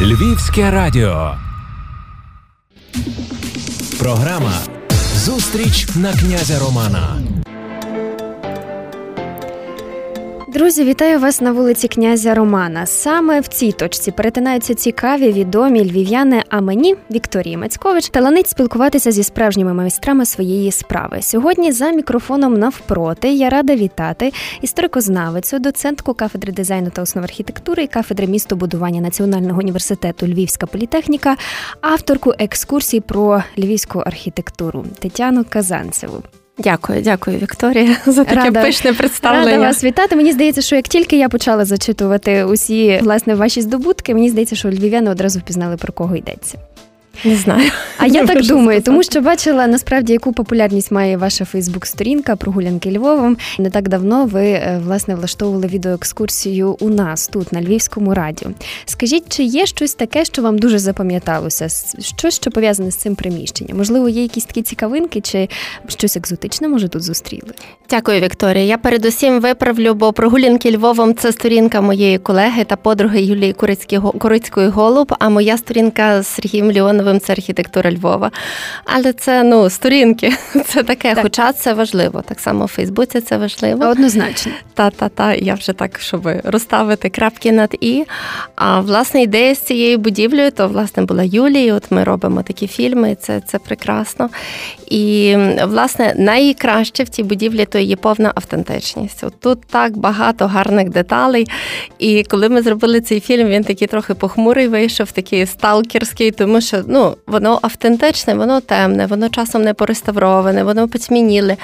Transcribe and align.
Львівське 0.00 0.70
радіо. 0.70 1.34
Програма 3.98 4.52
Зустріч 5.14 5.88
на 5.96 6.12
князя 6.12 6.58
Романа. 6.58 7.18
Друзі, 10.56 10.84
вітаю 10.84 11.18
вас 11.18 11.40
на 11.40 11.52
вулиці 11.52 11.88
князя 11.88 12.34
Романа. 12.34 12.86
Саме 12.86 13.40
в 13.40 13.48
цій 13.48 13.72
точці 13.72 14.10
перетинаються 14.10 14.74
цікаві 14.74 15.32
відомі 15.32 15.90
львів'яни. 15.90 16.42
А 16.48 16.60
мені, 16.60 16.96
Вікторії 17.10 17.56
Мацькович, 17.56 18.08
таланить 18.08 18.48
спілкуватися 18.48 19.12
зі 19.12 19.22
справжніми 19.22 19.74
майстрами 19.74 20.26
своєї 20.26 20.72
справи. 20.72 21.22
Сьогодні 21.22 21.72
за 21.72 21.90
мікрофоном 21.90 22.54
навпроти 22.54 23.32
я 23.32 23.50
рада 23.50 23.74
вітати 23.76 24.32
історикознавицю, 24.60 25.58
доцентку 25.58 26.14
кафедри 26.14 26.52
дизайну 26.52 26.90
та 26.90 27.02
основ 27.02 27.24
архітектури 27.24 27.82
і 27.82 27.86
кафедри 27.86 28.26
містобудування 28.26 29.00
Національного 29.00 29.58
університету 29.58 30.26
Львівська 30.26 30.66
політехніка, 30.66 31.36
авторку 31.80 32.32
екскурсій 32.38 33.00
про 33.00 33.42
львівську 33.58 33.98
архітектуру 33.98 34.84
Тетяну 35.00 35.44
Казанцеву. 35.48 36.22
Дякую, 36.58 37.02
дякую, 37.02 37.38
Вікторія, 37.38 37.96
за 38.06 38.24
таке 38.24 38.44
Рада, 38.44 38.62
пишне 38.62 38.92
представлення. 38.92 39.50
Рада 39.50 39.58
вас 39.58 39.84
вітати. 39.84 40.16
Мені 40.16 40.32
здається, 40.32 40.62
що 40.62 40.76
як 40.76 40.88
тільки 40.88 41.18
я 41.18 41.28
почала 41.28 41.64
зачитувати 41.64 42.44
усі 42.44 43.00
власне 43.02 43.34
ваші 43.34 43.60
здобутки, 43.60 44.14
мені 44.14 44.30
здається, 44.30 44.56
що 44.56 44.70
львів'яни 44.70 45.10
одразу 45.10 45.38
впізнали 45.38 45.76
про 45.76 45.92
кого 45.92 46.16
йдеться. 46.16 46.58
Не 47.24 47.36
знаю. 47.36 47.70
А 47.98 48.06
я 48.06 48.26
так 48.26 48.42
думаю, 48.42 48.82
тому 48.82 49.02
що 49.02 49.20
бачила 49.20 49.66
насправді, 49.66 50.12
яку 50.12 50.32
популярність 50.32 50.90
має 50.90 51.16
ваша 51.16 51.44
Фейсбук-сторінка 51.44 52.36
прогулянки 52.36 52.90
Львовом. 52.90 53.36
Не 53.58 53.70
так 53.70 53.88
давно 53.88 54.26
ви 54.26 54.44
е, 54.44 54.80
власне 54.84 55.14
влаштовували 55.14 55.66
відеоекскурсію 55.66 56.76
у 56.80 56.88
нас 56.88 57.28
тут 57.28 57.52
на 57.52 57.62
Львівському 57.62 58.14
радіо. 58.14 58.48
Скажіть, 58.84 59.24
чи 59.28 59.42
є 59.42 59.66
щось 59.66 59.94
таке, 59.94 60.24
що 60.24 60.42
вам 60.42 60.58
дуже 60.58 60.78
запам'яталося? 60.78 61.68
Щось, 62.00 62.34
що 62.34 62.50
пов'язане 62.50 62.90
з 62.90 62.96
цим 62.96 63.14
приміщенням? 63.14 63.78
Можливо, 63.78 64.08
є 64.08 64.22
якісь 64.22 64.44
такі 64.44 64.62
цікавинки, 64.62 65.20
чи 65.20 65.48
щось 65.88 66.16
екзотичне 66.16 66.68
може 66.68 66.88
тут 66.88 67.02
зустріли? 67.02 67.52
Дякую, 67.90 68.20
Вікторія. 68.20 68.64
Я 68.64 68.78
передусім 68.78 69.40
виправлю, 69.40 69.94
бо 69.94 70.12
прогулянки 70.12 70.76
Львовом 70.76 71.14
це 71.14 71.32
сторінка 71.32 71.80
моєї 71.80 72.18
колеги 72.18 72.64
та 72.64 72.76
подруги 72.76 73.22
Юлії 73.22 73.52
Курицької 74.18 74.68
Голуб. 74.68 75.14
А 75.18 75.28
моя 75.28 75.58
сторінка 75.58 76.22
з 76.22 76.26
Сергієм 76.26 76.72
Ліоновим 77.06 77.20
це 77.20 77.32
архітектура 77.32 77.92
Львова. 77.92 78.30
Але 78.84 79.12
це 79.12 79.42
ну 79.42 79.70
сторінки, 79.70 80.32
це 80.66 80.82
таке, 80.82 81.14
так. 81.14 81.22
хоча 81.22 81.52
це 81.52 81.74
важливо. 81.74 82.22
Так 82.22 82.40
само 82.40 82.64
в 82.64 82.68
Фейсбуці 82.68 83.20
це 83.20 83.36
важливо. 83.36 83.84
Однозначно. 83.84 84.52
Та-та-та, 84.74 85.34
я 85.34 85.54
вже 85.54 85.72
так, 85.72 86.00
щоб 86.00 86.28
розставити 86.44 87.08
крапки 87.08 87.52
над 87.52 87.76
і. 87.80 88.04
А 88.56 88.80
власне 88.80 89.22
ідея 89.22 89.54
з 89.54 89.60
цією 89.60 89.98
будівлею, 89.98 90.50
то 90.50 90.68
власне 90.68 91.02
була 91.02 91.22
Юлія. 91.22 91.74
От 91.74 91.90
ми 91.90 92.04
робимо 92.04 92.42
такі 92.42 92.66
фільми, 92.66 93.16
це, 93.20 93.40
це 93.40 93.58
прекрасно. 93.58 94.30
І 94.86 95.36
власне 95.64 96.14
найкраще 96.16 97.02
в 97.04 97.08
цій 97.08 97.22
будівлі 97.22 97.64
то 97.64 97.78
є 97.78 97.96
повна 97.96 98.32
автентичність. 98.34 99.24
От 99.24 99.40
Тут 99.40 99.58
так 99.70 99.96
багато 99.96 100.46
гарних 100.46 100.88
деталей. 100.88 101.46
І 101.98 102.22
коли 102.22 102.48
ми 102.48 102.62
зробили 102.62 103.00
цей 103.00 103.20
фільм, 103.20 103.48
він 103.48 103.64
такий 103.64 103.88
трохи 103.88 104.14
похмурий 104.14 104.68
вийшов, 104.68 105.12
такий 105.12 105.46
сталкерський, 105.46 106.30
тому 106.30 106.60
що 106.60 106.82
ну, 106.86 106.95
воно 107.26 107.58
автентичне, 107.62 108.34
воно 108.34 108.60
темне, 108.60 109.06
воно 109.06 109.28
часом 109.28 109.62
не 109.62 109.74
пореставроване, 109.74 110.64
воно 110.64 110.88
потьмініле. 110.88 111.56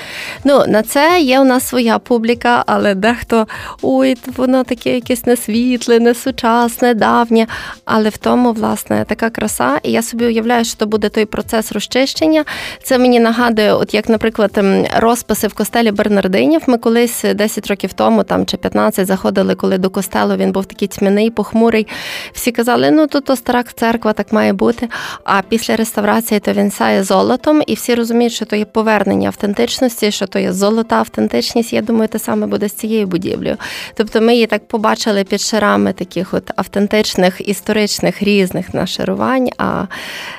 Ну, 0.45 0.65
На 0.69 0.83
це 0.83 1.21
є 1.21 1.41
у 1.41 1.45
нас 1.45 1.69
своя 1.69 1.99
публіка, 1.99 2.65
але 2.67 2.95
дехто 2.95 3.47
ой, 3.83 4.17
воно 4.37 4.65
таке 4.65 4.95
якесь 4.95 5.27
несвітле, 5.27 6.01
несучасне, 6.01 6.95
давнє. 6.95 7.47
Але 7.85 8.09
в 8.09 8.17
тому, 8.17 8.53
власне, 8.53 9.05
така 9.09 9.31
краса. 9.31 9.79
І 9.83 9.93
я 9.93 10.03
собі 10.03 10.27
уявляю, 10.27 10.65
що 10.65 10.77
то 10.79 10.87
буде 10.87 11.09
той 11.09 11.25
процес 11.25 11.73
розчищення. 11.73 12.45
Це 12.83 12.99
мені 12.99 13.21
нагадує, 13.21 13.75
от 13.75 13.95
як, 13.95 14.09
наприклад, 14.09 14.51
ем, 14.57 14.85
розписи 14.97 15.47
в 15.47 15.55
костелі 15.55 15.91
Бернардинів. 15.91 16.63
Ми 16.67 16.79
колись 16.79 17.25
10 17.35 17.67
років 17.67 17.93
тому 17.93 18.25
там 18.25 18.47
чи 18.47 18.57
15 18.57 19.07
заходили, 19.07 19.55
коли 19.55 19.79
до 19.79 19.91
костелу 19.91 20.37
він 20.37 20.53
був 20.53 20.67
такий 20.67 20.89
тьмяний, 20.89 21.31
похмурий. 21.31 21.87
Всі 22.33 22.53
казали, 22.53 22.91
ну 22.91 23.07
тут 23.07 23.25
то 23.25 23.37
стара 23.37 23.63
церква, 23.63 24.13
так 24.13 24.33
має 24.33 24.53
бути. 24.53 24.89
А 25.25 25.43
після 25.43 25.77
реставрації 25.77 26.41
то 26.41 26.53
він 26.53 26.71
сяє 26.71 27.05
золотом, 27.05 27.63
і 27.67 27.75
всі 27.75 27.95
розуміють, 27.95 28.33
що 28.33 28.45
то 28.45 28.57
є 28.57 28.65
повернення 28.65 29.29
автентичності, 29.29 30.11
що 30.11 30.27
то 30.27 30.39
є 30.39 30.53
золота 30.53 30.97
автентичність. 30.97 31.73
Я 31.73 31.83
думаю, 31.83 32.09
те 32.09 32.19
саме 32.19 32.47
буде 32.47 32.69
з 32.69 32.73
цією 32.73 33.07
будівлею. 33.07 33.57
Тобто 33.95 34.21
ми 34.21 34.35
її 34.35 34.47
так 34.47 34.69
побачили 34.69 35.25
під 35.25 35.41
шарами 35.41 35.93
таких 35.93 36.35
от 36.35 36.51
автентичних, 36.57 37.49
історичних 37.49 38.23
різних 38.23 38.75
нашарувань. 38.75 39.49
А 39.59 39.85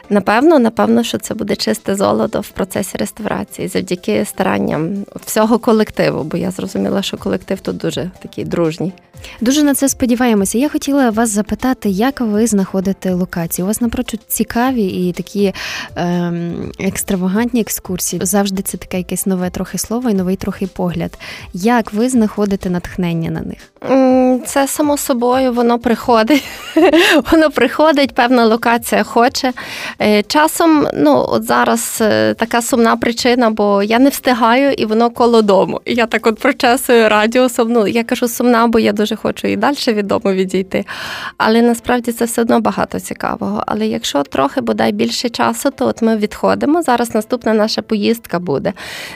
напевно, 0.10 0.60
напевно, 0.60 1.04
що 1.04 1.18
це 1.18 1.34
буде 1.34 1.56
чисте 1.56 1.96
золото 1.96 2.42
в 2.42 2.50
процесі 2.50 2.98
реставрації 2.98 3.68
завдяки 3.68 4.26
старанням 4.26 5.06
всього 5.26 5.60
колективу, 5.60 6.24
бо 6.24 6.38
я 6.38 6.52
зрозуміла, 6.52 7.02
що 7.02 7.18
колектив 7.18 7.60
тут 7.60 7.78
дуже 7.78 8.12
такий 8.22 8.46
дружній. 8.46 8.94
Дуже 9.42 9.64
на 9.64 9.76
це 9.76 9.90
сподіваємося. 9.90 10.58
Я 10.58 10.70
хотіла 10.70 11.10
вас 11.10 11.30
запитати, 11.30 11.90
як 11.90 12.22
ви 12.22 12.48
знаходите 12.48 13.14
локації? 13.14 13.64
У 13.64 13.68
вас 13.68 13.82
напрочуд 13.82 14.20
цікаві 14.28 14.63
і 14.70 15.14
такі 15.14 15.54
ем, 15.96 16.72
екстравагантні 16.80 17.62
екскурсії. 17.62 18.26
Завжди 18.26 18.62
це 18.62 18.78
таке 18.78 18.98
якесь 18.98 19.26
нове 19.26 19.50
трохи 19.50 19.78
слово 19.78 20.10
і 20.10 20.14
новий 20.14 20.36
трохи 20.36 20.68
погляд. 20.68 21.18
Як 21.54 21.94
ви 21.94 22.10
знаходите 22.10 22.70
натхнення 22.70 23.32
на 23.32 23.42
них? 23.42 23.74
Це 24.46 24.68
само 24.68 24.98
собою, 24.98 25.54
воно 25.54 25.80
приходить. 25.80 26.44
Воно 27.32 27.52
приходить, 27.52 28.16
певна 28.16 28.46
локація 28.46 29.04
хоче. 29.04 29.54
Е, 30.02 30.24
часом, 30.24 30.88
ну 30.94 31.26
от 31.30 31.44
зараз 31.44 32.00
е, 32.02 32.34
така 32.34 32.62
сумна 32.62 32.98
причина, 32.98 33.50
бо 33.50 33.84
я 33.84 34.00
не 34.00 34.10
встигаю 34.10 34.72
і 34.72 34.86
воно 34.86 35.10
коло 35.10 35.42
дому. 35.42 35.82
Я 35.86 36.06
так 36.06 36.28
от 36.28 36.40
прочесую 36.40 37.10
радіусом. 37.10 37.72
Ну 37.72 37.88
я 37.88 38.04
кажу 38.04 38.28
сумна, 38.28 38.68
бо 38.68 38.80
я 38.80 38.92
дуже 38.92 39.16
хочу 39.16 39.48
і 39.48 39.56
далі 39.56 39.76
від 39.88 40.08
дому 40.08 40.34
відійти. 40.34 40.86
Але 41.38 41.62
насправді 41.62 42.12
це 42.12 42.26
все 42.26 42.42
одно 42.42 42.60
багато 42.60 43.00
цікавого. 43.00 43.64
Але 43.68 43.88
якщо 43.88 44.24
трохи 44.24 44.53
бодай 44.62 44.92
більше 44.92 45.30
часу, 45.30 45.70
то 45.72 45.88
от 45.88 46.02
ми 46.02 46.18
відходимо. 46.18 46.82
Зараз 46.82 47.16
наступна 47.16 47.54
наша 47.54 47.82
поїздка 47.82 48.40
буде. 48.40 48.74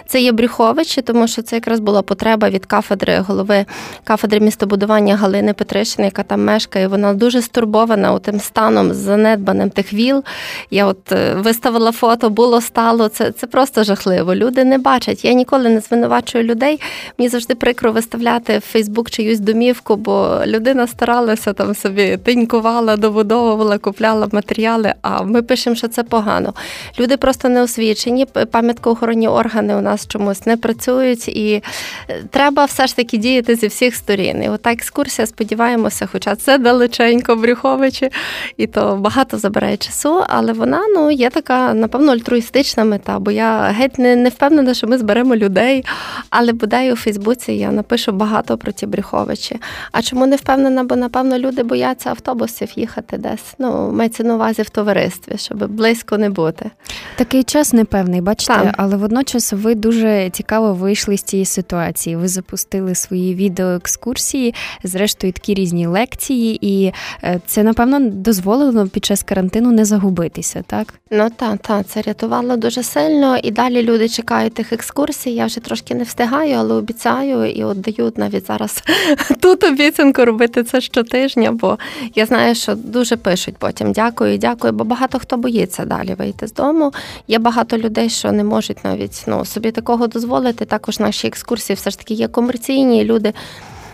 Це 0.08 0.22
є 0.22 0.32
Брюховичі, 0.32 1.02
тому 1.02 1.28
що 1.28 1.42
це 1.42 1.56
якраз 1.56 1.80
була 1.80 2.02
потреба 2.02 2.50
від 2.50 2.66
кафедри 2.66 3.20
голови 3.20 3.66
кафедри 4.04 4.40
містобудування 4.40 5.16
Галини 5.16 5.54
Петришини, 5.54 6.08
яка 6.08 6.24
там 6.24 6.46
мешкає. 6.46 6.88
Вона 6.88 7.14
дуже 7.14 7.42
стурбована 7.42 8.20
тим 8.20 8.40
станом 8.40 8.94
занедбаним 8.94 9.70
тих 9.70 9.94
віл. 9.94 10.24
Я 10.72 10.86
от 10.86 11.12
е, 11.12 11.34
виставила 11.34 11.92
фото, 11.92 12.30
було 12.30 12.62
стало. 12.62 13.10
Це 13.10 13.32
це 13.32 13.48
просто 13.48 13.84
жахливо. 13.84 14.36
Люди 14.36 14.64
не 14.64 14.78
бачать. 14.78 15.26
Я 15.26 15.34
ніколи 15.34 15.70
не 15.70 15.80
звинувачую 15.80 16.44
людей. 16.44 16.80
Мені 17.18 17.30
завжди 17.30 17.56
прикро 17.56 17.92
виставляти 17.92 18.58
в 18.58 18.62
Фейсбук 18.62 19.10
чиюсь 19.10 19.40
домівку, 19.40 19.96
бо 19.96 20.40
людина 20.46 20.88
старалася 20.88 21.54
там 21.54 21.76
собі 21.76 22.18
тинькувала, 22.18 22.98
добудовувала, 22.98 23.78
купляла 23.78 24.28
матеріали. 24.32 24.94
А 25.02 25.24
ми 25.28 25.42
пишемо, 25.42 25.76
що 25.76 25.88
це 25.88 26.04
погано. 26.04 26.54
Люди 27.00 27.18
просто 27.18 27.50
не 27.50 27.62
освічені. 27.62 28.26
Пам'яткоохоронні 28.52 29.28
органи 29.28 29.76
у 29.76 29.82
нас 29.82 30.08
чомусь 30.08 30.46
не 30.46 30.58
працюють, 30.58 31.28
і 31.28 31.64
е, 32.10 32.24
треба 32.30 32.66
все 32.66 32.88
ж 32.88 32.96
таки 32.96 33.18
діяти 33.18 33.56
зі 33.56 33.68
всіх 33.68 33.96
сторін. 33.96 34.44
І 34.44 34.50
ота 34.50 34.72
екскурсія, 34.72 35.26
сподіваємося, 35.26 36.08
хоча 36.12 36.36
це 36.36 36.58
далеченько 36.58 37.36
Брюховичі, 37.36 38.10
і 38.58 38.68
то 38.68 38.96
багато 38.96 39.38
забирає 39.38 39.78
часу, 39.78 40.24
але 40.28 40.54
вона 40.54 40.82
ну 40.96 41.12
є 41.12 41.30
така, 41.30 41.74
напевно, 41.74 42.12
альтруїстична 42.12 42.84
мета, 42.84 43.20
бо 43.20 43.32
я 43.32 43.62
геть 43.62 44.00
не, 44.00 44.16
не 44.16 44.30
впевнена, 44.30 44.74
що 44.74 44.88
ми 44.88 44.98
зберемо 44.98 45.36
людей. 45.36 45.86
Але 46.30 46.54
бодай 46.54 46.94
у 46.94 46.96
Фейсбуці 46.96 47.54
я 47.54 47.72
напишу 47.72 48.12
багато 48.12 48.58
про 48.58 48.72
ті 48.72 48.86
Брюховичі. 48.86 49.60
А 49.92 50.02
чому 50.02 50.26
не 50.26 50.36
впевнена? 50.36 50.84
Бо 50.84 50.96
напевно 50.96 51.38
люди 51.38 51.64
бояться 51.64 52.10
автобусів 52.10 52.70
їхати 52.76 53.18
десь. 53.18 53.54
Ну, 53.60 53.92
мається 53.92 54.24
на 54.24 54.36
увазі 54.36 54.62
в 54.62 54.70
товаристві, 54.70 55.17
щоб 55.36 55.72
близько 55.72 56.18
не 56.18 56.30
бути. 56.30 56.72
Такий 57.16 57.44
час 57.44 57.74
непевний, 57.74 58.22
бачите, 58.22 58.54
Там. 58.54 58.72
але 58.78 58.98
водночас 58.98 59.54
ви 59.54 59.76
дуже 59.76 60.30
цікаво 60.30 60.74
вийшли 60.74 61.18
з 61.18 61.24
цієї 61.24 61.46
ситуації. 61.46 62.16
Ви 62.16 62.28
запустили 62.28 62.96
свої 62.96 63.36
відеоекскурсії, 63.36 64.54
зрештою 64.84 65.34
такі 65.34 65.54
різні 65.54 65.88
лекції, 65.88 66.68
і 66.68 66.94
е, 67.24 67.40
це 67.46 67.64
напевно 67.64 68.00
дозволило 68.00 68.88
під 68.88 69.06
час 69.06 69.24
карантину 69.24 69.72
не 69.72 69.86
загубитися, 69.86 70.64
так? 70.68 70.94
Ну 71.12 71.30
так, 71.36 71.58
так, 71.58 71.88
це 71.88 72.02
рятувало 72.02 72.58
дуже 72.58 72.84
сильно. 72.84 73.38
І 73.38 73.52
далі 73.52 73.84
люди 73.84 74.10
чекають 74.10 74.54
тих 74.54 74.74
екскурсій. 74.74 75.32
Я 75.32 75.46
вже 75.46 75.60
трошки 75.60 75.96
не 75.96 76.04
встигаю, 76.04 76.56
але 76.58 76.74
обіцяю 76.74 77.46
і 77.52 77.64
от 77.64 77.82
дають 77.82 78.18
навіть 78.18 78.48
зараз 78.48 78.84
тут 79.40 79.64
обіцянку 79.64 80.26
робити 80.26 80.64
це 80.64 80.82
щотижня, 80.82 81.52
бо 81.52 81.78
я 82.16 82.26
знаю, 82.26 82.56
що 82.56 82.76
дуже 82.76 83.18
пишуть 83.18 83.56
потім. 83.58 83.92
Дякую, 83.92 84.38
дякую. 84.38 84.74
Бо 84.74 84.84
багато 84.84 85.07
хто 85.14 85.38
боїться 85.38 85.86
далі 85.86 86.14
вийти 86.14 86.48
з 86.48 86.54
дому. 86.54 86.94
Є 87.28 87.40
багато 87.40 87.78
людей, 87.78 88.10
що 88.10 88.32
не 88.32 88.44
можуть 88.44 88.84
навіть 88.84 89.24
ну 89.28 89.46
собі 89.46 89.72
такого 89.72 90.08
дозволити. 90.08 90.66
Також 90.66 91.00
наші 91.00 91.28
екскурсії 91.28 91.76
все 91.76 91.90
ж 91.90 91.98
таки 91.98 92.14
є 92.14 92.28
комерційні 92.28 93.04
люди 93.04 93.34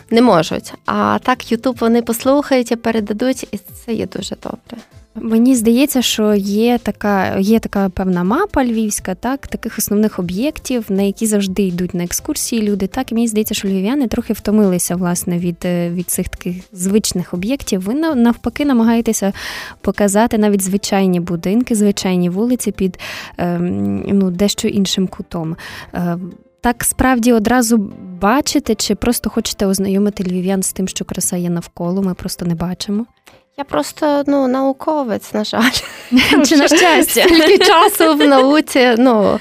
не 0.09 0.21
можуть. 0.21 0.73
А 0.85 1.19
так, 1.23 1.51
Ютуб 1.51 1.77
вони 1.79 2.01
послухають 2.01 2.71
і 2.71 2.75
передадуть, 2.75 3.47
і 3.51 3.57
це 3.57 3.93
є 3.93 4.07
дуже 4.07 4.35
добре. 4.43 4.77
Мені 5.15 5.55
здається, 5.55 6.01
що 6.01 6.33
є 6.35 6.77
така 6.77 7.37
є 7.39 7.59
така 7.59 7.89
певна 7.89 8.23
мапа 8.23 8.65
львівська, 8.65 9.15
так 9.15 9.47
таких 9.47 9.77
основних 9.77 10.19
об'єктів, 10.19 10.85
на 10.89 11.01
які 11.01 11.25
завжди 11.25 11.63
йдуть 11.63 11.93
на 11.93 12.03
екскурсії 12.03 12.61
люди. 12.61 12.87
Так 12.87 13.11
і 13.11 13.15
мені 13.15 13.27
здається, 13.27 13.53
що 13.53 13.67
львів'яни 13.67 14.07
трохи 14.07 14.33
втомилися 14.33 14.95
власне 14.95 15.37
від 15.37 15.57
е, 15.65 15.89
від 15.89 16.09
цих 16.09 16.29
таких 16.29 16.55
звичних 16.71 17.33
об'єктів. 17.33 17.81
Ви 17.81 17.93
навпаки 17.93 18.65
намагаєтеся 18.65 19.33
показати 19.81 20.37
навіть 20.37 20.61
звичайні 20.61 21.19
будинки, 21.19 21.75
звичайні 21.75 22.29
вулиці 22.29 22.71
під 22.71 22.99
ем, 23.37 24.03
ну 24.07 24.31
дещо 24.31 24.67
іншим 24.67 25.07
кутом. 25.07 25.55
Ем, 25.93 26.31
так 26.61 26.83
справді 26.83 27.33
одразу 27.33 27.91
бачите, 28.21 28.75
чи 28.75 28.95
просто 28.95 29.29
хочете 29.29 29.65
ознайомити 29.65 30.23
львів'ян 30.23 30.63
з 30.63 30.73
тим, 30.73 30.87
що 30.87 31.05
краса 31.05 31.37
є 31.37 31.49
навколо? 31.49 32.01
Ми 32.01 32.13
просто 32.13 32.45
не 32.45 32.55
бачимо. 32.55 33.05
Я 33.57 33.63
просто 33.63 34.23
ну 34.27 34.47
науковець, 34.47 35.33
на 35.33 35.43
жаль. 35.43 35.71
Чи 36.45 36.57
на 36.57 36.67
щастя? 36.67 37.23
Скільки 37.23 37.57
часу 37.57 38.15
в 38.15 38.27
науці, 38.27 38.95
ну 38.97 39.39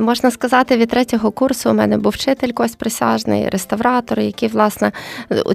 можна 0.00 0.30
сказати, 0.30 0.76
від 0.76 0.90
третього 0.90 1.30
курсу 1.30 1.70
у 1.70 1.72
мене 1.72 1.98
був 1.98 2.12
вчитель 2.12 2.52
Кость 2.52 2.78
присяжний, 2.78 3.48
реставратор, 3.48 4.20
який, 4.20 4.48
власне, 4.48 4.92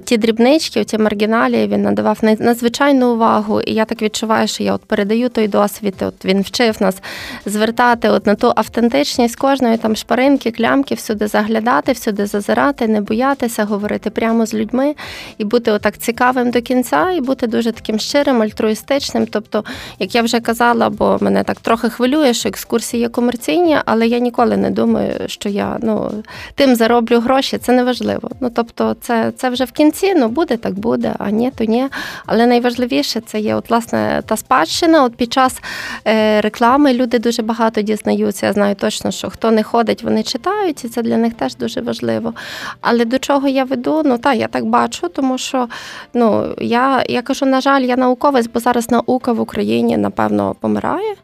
ті 0.04 0.16
дрібнички, 0.16 0.84
ті 0.84 0.98
маргіналі 0.98 1.66
він 1.66 1.82
надавав 1.82 2.18
надзвичайну 2.22 3.14
увагу. 3.14 3.60
І 3.60 3.72
я 3.72 3.84
так 3.84 4.02
відчуваю, 4.02 4.48
що 4.48 4.62
я 4.62 4.74
от 4.74 4.84
передаю 4.84 5.28
той 5.28 5.48
досвід. 5.48 5.94
От 6.00 6.24
він 6.24 6.42
вчив 6.42 6.76
нас 6.80 6.96
звертати 7.46 8.08
от 8.08 8.26
на 8.26 8.34
ту 8.34 8.52
автентичність 8.56 9.36
кожної 9.36 9.76
там 9.76 9.96
шпаринки, 9.96 10.50
клямки, 10.50 10.94
всюди 10.94 11.26
заглядати, 11.26 11.92
всюди 11.92 12.26
зазирати, 12.26 12.88
не 12.88 13.00
боятися, 13.00 13.64
говорити 13.64 14.10
прямо 14.10 14.46
з 14.46 14.54
людьми 14.54 14.94
і 15.38 15.44
бути 15.44 15.70
отак 15.70 15.98
цікавим 15.98 16.50
до 16.50 16.62
кінця, 16.62 17.10
і 17.10 17.20
бути 17.20 17.46
дуже 17.46 17.72
таким 17.84 17.98
щирим, 17.98 18.42
альтруїстичним. 18.42 19.26
Тобто, 19.26 19.64
як 19.98 20.14
я 20.14 20.22
вже 20.22 20.40
казала, 20.40 20.90
бо 20.90 21.18
мене 21.20 21.44
так 21.44 21.60
трохи 21.60 21.90
хвилює, 21.90 22.34
що 22.34 22.48
екскурсії 22.48 23.00
є 23.00 23.08
комерційні, 23.08 23.78
але 23.84 24.06
я 24.06 24.18
ніколи 24.18 24.56
не 24.56 24.70
думаю, 24.70 25.12
що 25.26 25.48
я 25.48 25.78
ну 25.82 26.10
тим 26.54 26.74
зароблю 26.74 27.20
гроші. 27.20 27.58
Це 27.58 27.72
не 27.72 27.84
важливо. 27.84 28.30
Ну 28.40 28.50
тобто, 28.54 28.96
це 29.00 29.32
це 29.36 29.50
вже 29.50 29.64
в 29.64 29.72
кінці. 29.72 30.14
Ну 30.14 30.28
буде 30.28 30.56
так 30.56 30.74
буде, 30.74 31.14
а 31.18 31.30
ні, 31.30 31.50
то 31.50 31.64
ні. 31.64 31.88
Але 32.26 32.46
найважливіше 32.46 33.20
це 33.20 33.40
є 33.40 33.54
от 33.54 33.70
власне 33.70 34.22
та 34.26 34.36
спадщина. 34.36 35.04
От 35.04 35.14
під 35.16 35.32
час 35.32 35.60
е, 36.06 36.40
реклами 36.40 36.94
люди 36.94 37.18
дуже 37.18 37.42
багато 37.42 37.82
дізнаються. 37.82 38.46
Я 38.46 38.52
знаю 38.52 38.74
точно, 38.74 39.10
що 39.10 39.30
хто 39.30 39.50
не 39.50 39.62
ходить, 39.62 40.02
вони 40.02 40.22
читають, 40.22 40.84
і 40.84 40.88
це 40.88 41.02
для 41.02 41.16
них 41.16 41.34
теж 41.34 41.56
дуже 41.56 41.80
важливо. 41.80 42.34
Але 42.80 43.04
до 43.04 43.18
чого 43.18 43.48
я 43.48 43.64
веду? 43.64 44.02
Ну 44.04 44.18
так, 44.18 44.36
я 44.36 44.48
так 44.48 44.64
бачу, 44.64 45.08
тому 45.08 45.38
що 45.38 45.68
ну 46.14 46.54
я, 46.58 47.04
я 47.08 47.22
кажу, 47.22 47.46
на 47.46 47.60
жаль 47.60 47.73
жаль, 47.74 47.86
я 47.88 47.96
науковець, 47.96 48.48
бо 48.54 48.60
зараз 48.60 48.90
наука 48.90 49.32
в 49.32 49.40
Україні 49.40 49.96
напевно 49.96 50.54
помирає. 50.60 51.14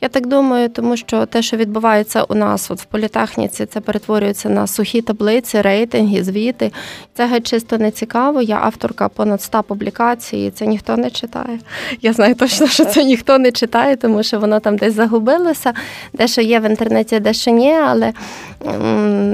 Я 0.00 0.08
так 0.08 0.26
думаю, 0.26 0.68
тому 0.68 0.96
що 0.96 1.26
те, 1.26 1.42
що 1.42 1.56
відбувається 1.56 2.22
у 2.22 2.34
нас 2.34 2.70
от 2.70 2.80
в 2.80 2.84
політехніці, 2.84 3.66
це 3.66 3.80
перетворюється 3.80 4.48
на 4.48 4.66
сухі 4.66 5.02
таблиці, 5.02 5.60
рейтинги, 5.60 6.24
звіти. 6.24 6.72
Це 7.14 7.26
геть 7.26 7.46
чисто 7.46 7.78
не 7.78 7.90
цікаво. 7.90 8.42
Я 8.42 8.58
авторка 8.62 9.08
понад 9.08 9.42
100 9.42 9.62
публікацій, 9.62 10.52
це 10.54 10.66
ніхто 10.66 10.96
не 10.96 11.10
читає. 11.10 11.58
Я 12.02 12.12
знаю 12.12 12.34
точно, 12.34 12.66
що 12.66 12.84
це 12.84 13.04
ніхто 13.04 13.38
не 13.38 13.52
читає, 13.52 13.96
тому 13.96 14.22
що 14.22 14.40
воно 14.40 14.60
там 14.60 14.76
десь 14.76 14.94
загубилося, 14.94 15.72
дещо 16.12 16.40
є 16.40 16.60
в 16.60 16.70
інтернеті, 16.70 17.20
дещо 17.20 17.50
ні. 17.50 17.72
Але 17.72 18.12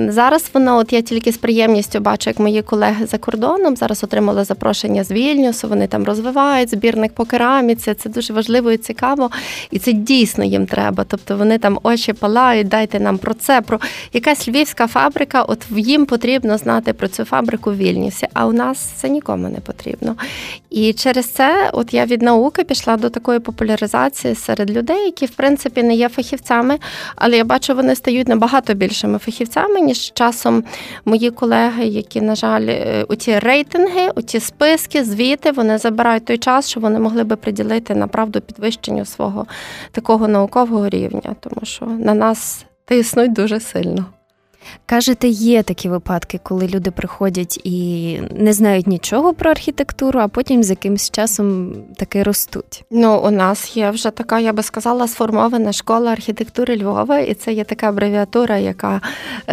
зараз 0.08 0.50
воно, 0.54 0.76
от 0.76 0.92
я 0.92 1.02
тільки 1.02 1.32
з 1.32 1.36
приємністю 1.36 2.00
бачу, 2.00 2.30
як 2.30 2.38
мої 2.38 2.62
колеги 2.62 3.06
за 3.06 3.18
кордоном 3.18 3.76
зараз 3.76 4.04
отримали 4.04 4.44
запрошення 4.44 5.04
з 5.04 5.10
Вільнюсу, 5.10 5.68
вони 5.68 5.86
там 5.86 6.04
розвивають 6.04 6.65
збірник 6.70 7.12
по 7.12 7.24
кераміці. 7.24 7.94
Це 7.94 8.08
дуже 8.08 8.32
важливо 8.32 8.72
і 8.72 8.76
цікаво. 8.76 9.30
І 9.70 9.78
це 9.78 9.92
дійсно 9.92 10.44
їм 10.44 10.66
треба. 10.66 11.04
Тобто 11.08 11.36
вони 11.36 11.58
там 11.58 11.78
очі 11.82 12.12
палають, 12.12 12.68
дайте 12.68 13.00
нам 13.00 13.18
про 13.18 13.34
це. 13.34 13.60
Про 13.60 13.80
якась 14.12 14.48
львівська 14.48 14.86
фабрика. 14.86 15.42
От 15.42 15.66
їм 15.76 16.06
потрібно 16.06 16.58
знати 16.58 16.92
про 16.92 17.08
цю 17.08 17.24
фабрику 17.24 17.70
в 17.70 17.76
Вільнюсі, 17.76 18.26
а 18.34 18.46
у 18.46 18.52
нас 18.52 18.78
це 18.78 19.08
нікому 19.08 19.48
не 19.48 19.60
потрібно. 19.60 20.16
І 20.70 20.92
через 20.92 21.26
це, 21.26 21.70
от 21.72 21.94
я 21.94 22.04
від 22.04 22.22
науки 22.22 22.64
пішла 22.64 22.96
до 22.96 23.10
такої 23.10 23.38
популяризації 23.38 24.34
серед 24.34 24.70
людей, 24.70 25.04
які 25.04 25.26
в 25.26 25.30
принципі 25.30 25.82
не 25.82 25.94
є 25.94 26.08
фахівцями, 26.08 26.78
але 27.16 27.36
я 27.36 27.44
бачу, 27.44 27.74
вони 27.74 27.94
стають 27.94 28.28
набагато 28.28 28.74
більшими 28.74 29.18
фахівцями, 29.18 29.80
ніж 29.80 30.12
часом 30.12 30.64
мої 31.04 31.30
колеги, 31.30 31.84
які, 31.84 32.20
на 32.20 32.34
жаль, 32.34 32.66
е, 32.68 33.04
у 33.08 33.14
ті 33.14 33.38
рейтинги, 33.38 34.10
у 34.16 34.22
ті 34.22 34.40
списки, 34.40 35.04
звіти 35.04 35.50
вони 35.50 35.78
забирають 35.78 36.24
той 36.24 36.38
час, 36.38 36.55
що 36.62 36.80
вони 36.80 36.98
могли 36.98 37.24
би 37.24 37.36
приділити 37.36 37.94
направду 37.94 38.40
підвищенню 38.40 39.04
свого 39.04 39.46
такого 39.92 40.28
наукового 40.28 40.88
рівня, 40.88 41.36
тому 41.40 41.60
що 41.62 41.86
на 41.86 42.14
нас 42.14 42.66
тиснуть 42.84 43.32
дуже 43.32 43.60
сильно. 43.60 44.04
Кажете, 44.86 45.28
є 45.28 45.62
такі 45.62 45.88
випадки, 45.88 46.40
коли 46.42 46.66
люди 46.66 46.90
приходять 46.90 47.60
і 47.64 48.20
не 48.30 48.52
знають 48.52 48.86
нічого 48.86 49.34
про 49.34 49.50
архітектуру, 49.50 50.20
а 50.20 50.28
потім 50.28 50.62
з 50.62 50.70
якимось 50.70 51.10
часом 51.10 51.72
таки 51.96 52.22
ростуть. 52.22 52.84
Ну, 52.90 53.20
у 53.24 53.30
нас 53.30 53.76
є 53.76 53.90
вже 53.90 54.10
така, 54.10 54.40
я 54.40 54.52
би 54.52 54.62
сказала, 54.62 55.08
сформована 55.08 55.72
школа 55.72 56.12
архітектури 56.12 56.76
Львова, 56.76 57.18
і 57.18 57.34
це 57.34 57.52
є 57.52 57.64
така 57.64 57.88
абревіатура, 57.88 58.58
яка 58.58 59.00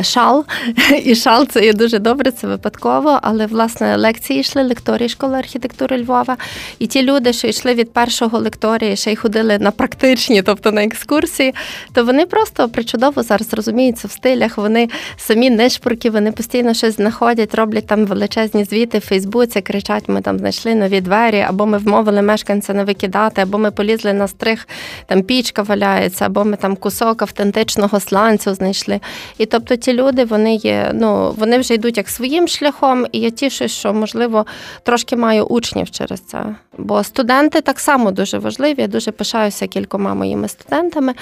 шал. 0.02 0.46
І 1.04 1.16
шал 1.16 1.48
це 1.48 1.66
є 1.66 1.74
дуже 1.74 2.00
добре, 2.00 2.32
це 2.32 2.48
випадково. 2.48 3.20
Але 3.22 3.46
власне 3.46 3.98
лекції 3.98 4.40
йшли 4.40 4.64
лекторії 4.64 5.10
школи 5.10 5.38
архітектури 5.38 6.02
Львова. 6.04 6.38
І 6.80 6.88
ті 6.88 7.02
люди, 7.02 7.34
що 7.34 7.48
йшли 7.48 7.74
від 7.74 7.94
першого 7.94 8.40
лекторії, 8.40 8.96
ще 8.96 9.12
й 9.12 9.16
ходили 9.16 9.60
на 9.60 9.72
практичні, 9.72 10.42
тобто 10.42 10.72
на 10.72 10.84
екскурсії, 10.84 11.54
то 11.94 12.04
вони 12.04 12.26
просто 12.26 12.70
причудово 12.70 13.24
зараз 13.24 13.54
розуміються 13.54 14.08
в 14.08 14.12
стилях. 14.12 14.58
Вони 14.58 14.90
самі 15.18 15.50
нишпорки, 15.50 16.10
вони 16.10 16.32
постійно 16.32 16.74
щось 16.74 16.96
знаходять, 16.96 17.56
роблять 17.56 17.88
там 17.88 18.06
величезні 18.06 18.64
звіти 18.64 18.98
в 18.98 19.02
Фейсбуці, 19.02 19.62
кричать: 19.62 20.10
ми 20.10 20.22
там 20.22 20.40
знайшли 20.40 20.76
нові 20.76 21.02
двері, 21.02 21.46
або 21.48 21.66
ми 21.66 21.78
вмовили 21.78 22.22
мешканця 22.22 22.74
не 22.74 22.84
викидати, 22.84 23.42
або 23.42 23.58
ми 23.58 23.72
полізли 23.72 24.14
на 24.14 24.28
стрих, 24.28 24.68
там 25.06 25.24
пічка 25.24 25.62
валяється, 25.62 26.26
або 26.26 26.46
ми 26.46 26.56
там 26.56 26.76
кусок 26.76 27.22
автентичного 27.22 28.00
сланцю 28.00 28.54
знайшли. 28.54 29.00
І 29.38 29.46
тобто 29.46 29.76
ті 29.76 29.94
люди 29.94 30.26
вони 30.26 30.56
є, 30.56 30.92
ну 30.94 31.32
вони 31.38 31.58
вже 31.58 31.74
йдуть 31.74 31.98
як 31.98 32.10
своїм 32.10 32.48
шляхом, 32.48 33.06
і 33.12 33.20
я 33.20 33.30
тішусь, 33.30 33.72
що 33.72 33.94
можливо 33.94 34.46
трошки 34.84 35.16
маю 35.16 35.44
учнів 35.44 35.92
через 35.92 36.20
це. 36.20 36.56
Бо 36.78 37.04
студенти 37.04 37.62
так 37.62 37.80
само 37.80 38.12
дуже 38.12 38.38
важливі. 38.38 38.82
Я 38.82 38.88
дуже 38.88 39.12
пишаюся 39.12 39.68
кількома 39.68 40.14
моїми 40.14 40.48
студентами, 40.48 41.14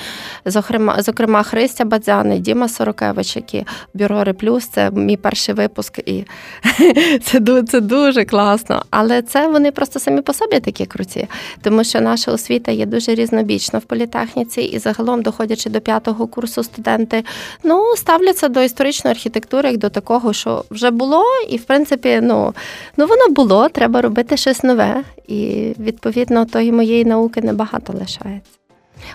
зокрема, 0.46 1.02
зокрема 1.02 1.44
Христя 1.44 1.86
Бадзяни, 1.86 2.40
Діма 2.40 2.70
Сорокевич, 2.70 3.36
які 3.36 3.61
бюро 3.94 4.24
Реплюс, 4.24 4.68
це 4.68 4.92
мій 4.92 5.18
перший 5.18 5.56
випуск, 5.56 6.00
і 6.06 6.26
це 7.24 7.64
це 7.64 7.80
дуже 7.82 8.26
класно. 8.26 8.84
Але 8.90 9.22
це 9.22 9.48
вони 9.48 9.72
просто 9.72 10.00
самі 10.00 10.22
по 10.22 10.34
собі 10.34 10.60
такі 10.60 10.86
круті, 10.86 11.28
тому 11.62 11.84
що 11.84 12.02
наша 12.02 12.32
освіта 12.32 12.72
є 12.72 12.86
дуже 12.86 13.16
різнобічна 13.16 13.80
в 13.80 13.82
політехніці, 13.82 14.62
і 14.62 14.80
загалом, 14.80 15.22
доходячи 15.22 15.70
до 15.70 15.82
п'ятого 15.82 16.28
курсу, 16.28 16.64
студенти 16.64 17.24
ну 17.64 17.96
ставляться 17.96 18.48
до 18.48 18.62
історичної 18.62 19.12
архітектури 19.12 19.70
як 19.70 19.78
до 19.78 19.90
такого, 19.90 20.34
що 20.34 20.66
вже 20.72 20.92
було, 20.92 21.24
і 21.50 21.58
в 21.58 21.64
принципі, 21.64 22.20
ну, 22.22 22.54
ну 22.98 23.06
воно 23.06 23.28
було, 23.30 23.70
треба 23.70 24.02
робити 24.02 24.38
щось 24.38 24.64
нове. 24.64 25.04
І 25.28 25.74
відповідно 25.80 26.46
тої 26.46 26.72
моєї 26.72 27.06
науки 27.06 27.42
небагато 27.42 27.94
лишається. 27.94 28.61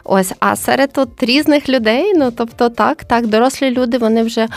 Ось, 0.04 0.32
а 0.40 0.56
серед 0.56 0.90
от 0.96 1.22
різних 1.22 1.68
людей, 1.68 2.14
ну 2.14 2.30
тобто, 2.30 2.68
так, 2.68 3.04
так, 3.04 3.26
дорослі 3.26 3.70
люди 3.70 3.98
вони 3.98 4.22
вже 4.22 4.48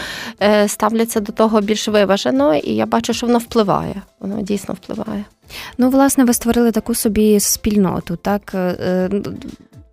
е, 0.41 0.67
ставляться 0.67 1.19
до 1.19 1.31
того 1.31 1.61
більш 1.61 1.87
виважено, 1.87 2.55
і 2.55 2.75
я 2.75 2.85
бачу, 2.85 3.13
що 3.13 3.27
воно 3.27 3.39
впливає. 3.39 4.01
Воно 4.19 4.41
дійсно 4.41 4.73
впливає. 4.73 5.25
Ну, 5.77 5.89
власне, 5.89 6.23
ви 6.23 6.33
створили 6.33 6.71
таку 6.71 6.95
собі 6.95 7.39
спільноту, 7.39 8.15
так. 8.15 8.55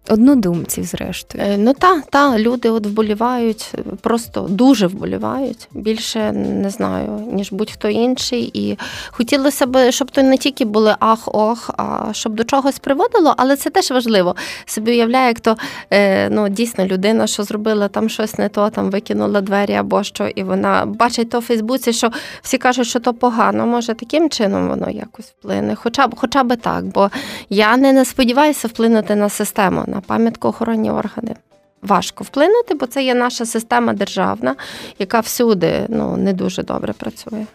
Однодумців, 0.09 0.85
зрештою. 0.85 1.45
Е, 1.45 1.57
ну 1.59 1.73
та, 1.73 2.01
та, 2.01 2.39
люди 2.39 2.71
от 2.71 2.87
вболівають, 2.87 3.75
просто 4.01 4.41
дуже 4.41 4.87
вболівають. 4.87 5.69
Більше 5.73 6.33
не 6.33 6.71
знаю, 6.71 7.29
ніж 7.33 7.53
будь-хто 7.53 7.89
інший. 7.89 8.51
І 8.55 8.79
хотілося 9.11 9.67
б, 9.67 9.93
щоб 9.93 10.11
то 10.11 10.23
не 10.23 10.37
тільки 10.37 10.65
були 10.65 10.97
ах-ох, 11.01 11.71
а 11.77 12.13
щоб 12.13 12.35
до 12.35 12.45
чогось 12.45 12.79
приводило, 12.79 13.35
але 13.37 13.57
це 13.57 13.71
теж 13.71 13.91
важливо. 13.91 14.37
Собі 14.67 14.91
уявляє, 14.91 15.29
як 15.29 15.41
то 15.41 15.57
е, 15.91 16.31
ну, 16.31 16.49
дійсно 16.49 16.87
людина, 16.87 17.27
що 17.27 17.43
зробила 17.43 17.89
там 17.89 18.09
щось 18.09 18.39
не 18.39 18.49
то, 18.49 18.71
там 18.71 18.91
викинула 18.91 19.41
двері 19.41 19.75
або 19.75 20.03
що, 20.03 20.27
і 20.29 20.43
вона 20.43 20.87
бачить 20.87 21.31
то 21.31 21.39
в 21.39 21.43
Фейсбуці, 21.43 21.93
що 21.93 22.11
всі 22.43 22.59
кажуть, 22.59 22.87
що 22.87 23.01
то 23.01 23.15
погано. 23.15 23.67
Може, 23.67 23.95
таким 23.95 24.31
чином 24.31 24.69
воно 24.69 24.91
якось 24.91 25.27
вплине. 25.39 25.75
Хоча 25.75 26.07
б 26.07 26.15
хоча 26.17 26.45
б 26.45 26.57
так, 26.57 26.85
бо 26.85 27.11
я 27.51 27.77
не 27.77 28.05
сподіваюся 28.05 28.69
вплинути 28.69 29.15
на 29.15 29.29
систему 29.29 29.85
на 29.97 30.01
пам'яткоохоронні 30.01 30.91
органи. 30.91 31.35
Важко 31.83 32.25
вплинути, 32.25 32.75
бо 32.75 32.87
це 32.87 33.05
є 33.05 33.15
наша 33.15 33.47
система 33.47 33.93
державна, 33.93 34.57
яка 34.99 35.21
всюди 35.21 35.87
ну, 35.89 36.17
не 36.17 36.33
дуже 36.33 36.63
добре 36.63 36.93
працює. 36.93 37.47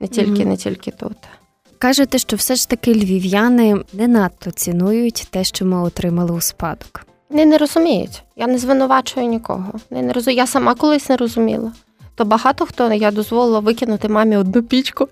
Не 0.00 0.08
тільки, 0.08 0.30
mm-hmm. 0.30 0.46
не 0.46 0.56
тільки 0.56 0.90
тут. 0.90 1.16
Кажете, 1.78 2.18
що 2.18 2.36
все 2.36 2.54
ж 2.54 2.68
таки 2.68 2.94
львів'яни 2.94 3.76
не 3.92 4.08
надто 4.08 4.50
цінують 4.50 5.28
те, 5.30 5.44
що 5.44 5.64
ми 5.64 5.82
отримали 5.82 6.32
у 6.32 6.40
спадок. 6.40 7.06
Вони 7.30 7.46
не 7.46 7.58
розуміють. 7.58 8.22
Я 8.36 8.46
не 8.46 8.58
звинувачую 8.58 9.26
нікого. 9.26 9.72
Вони 9.90 10.02
не 10.02 10.12
розумію. 10.12 10.36
Я 10.36 10.46
сама 10.46 10.74
колись 10.74 11.08
не 11.08 11.16
розуміла. 11.16 11.72
То 12.14 12.24
багато 12.24 12.66
хто 12.66 12.92
я 12.92 13.10
дозволила 13.10 13.60
викинути 13.60 14.08
мамі 14.08 14.36
одну 14.36 14.62
пічку. 14.62 15.08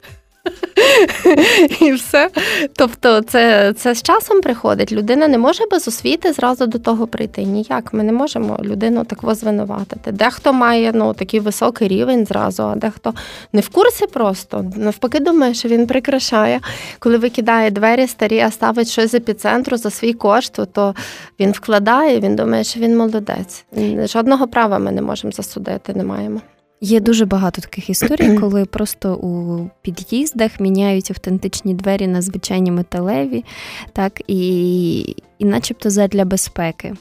І 1.81 1.93
все. 1.93 2.31
Тобто, 2.77 3.21
це 3.21 3.73
це 3.73 3.95
з 3.95 4.03
часом 4.03 4.41
приходить. 4.41 4.93
Людина 4.93 5.29
не 5.29 5.39
може 5.39 5.65
без 5.71 5.89
освіти 5.89 6.33
зразу 6.33 6.67
до 6.67 6.79
того 6.79 7.07
прийти. 7.07 7.45
Ніяк. 7.45 7.93
Ми 7.93 8.03
не 8.03 8.13
можемо 8.13 8.59
людину 8.63 9.05
так 9.05 9.35
звинуватити. 9.35 10.13
Дехто 10.13 10.53
має 10.53 10.93
ну, 10.95 11.15
такий 11.15 11.41
високий 11.41 11.89
рівень 11.89 12.27
зразу, 12.27 12.63
а 12.63 12.75
дехто 12.75 13.15
не 13.53 13.61
в 13.61 13.69
курсі 13.69 14.07
просто. 14.07 14.65
Навпаки, 14.77 15.21
думає, 15.21 15.55
що 15.55 15.69
він 15.69 15.87
прикрашає. 15.87 16.61
Коли 16.99 17.19
викидає 17.19 17.71
двері 17.71 18.07
старі, 18.07 18.41
а 18.41 18.51
ставить 18.51 18.89
щось 18.89 19.11
з 19.11 19.15
епіцентру 19.15 19.77
за 19.77 19.91
свій 19.91 20.13
кошт, 20.13 20.61
то 20.73 20.95
він 21.41 21.51
вкладає, 21.51 22.21
він 22.21 22.37
думає, 22.37 22.65
що 22.65 22.81
він 22.81 22.97
молодець. 22.97 23.65
Жодного 24.05 24.49
права 24.49 24.79
ми 24.79 24.93
не 24.93 25.03
можемо 25.03 25.33
засудити, 25.33 25.95
не 25.95 26.05
маємо. 26.05 26.41
Є 26.85 27.01
дуже 27.01 27.25
багато 27.25 27.63
таких 27.63 27.91
історій, 27.91 28.37
коли 28.41 28.65
просто 28.65 29.15
у 29.15 29.61
під'їздах 29.83 30.61
міняють 30.61 31.11
автентичні 31.11 31.75
двері 31.75 32.07
на 32.07 32.23
звичайні 32.23 32.71
металеві, 32.71 33.45
так 33.93 34.23
і, 34.27 35.01
і 35.39 35.45
начебто 35.45 35.91
задля 35.91 36.25
безпеки. 36.25 36.95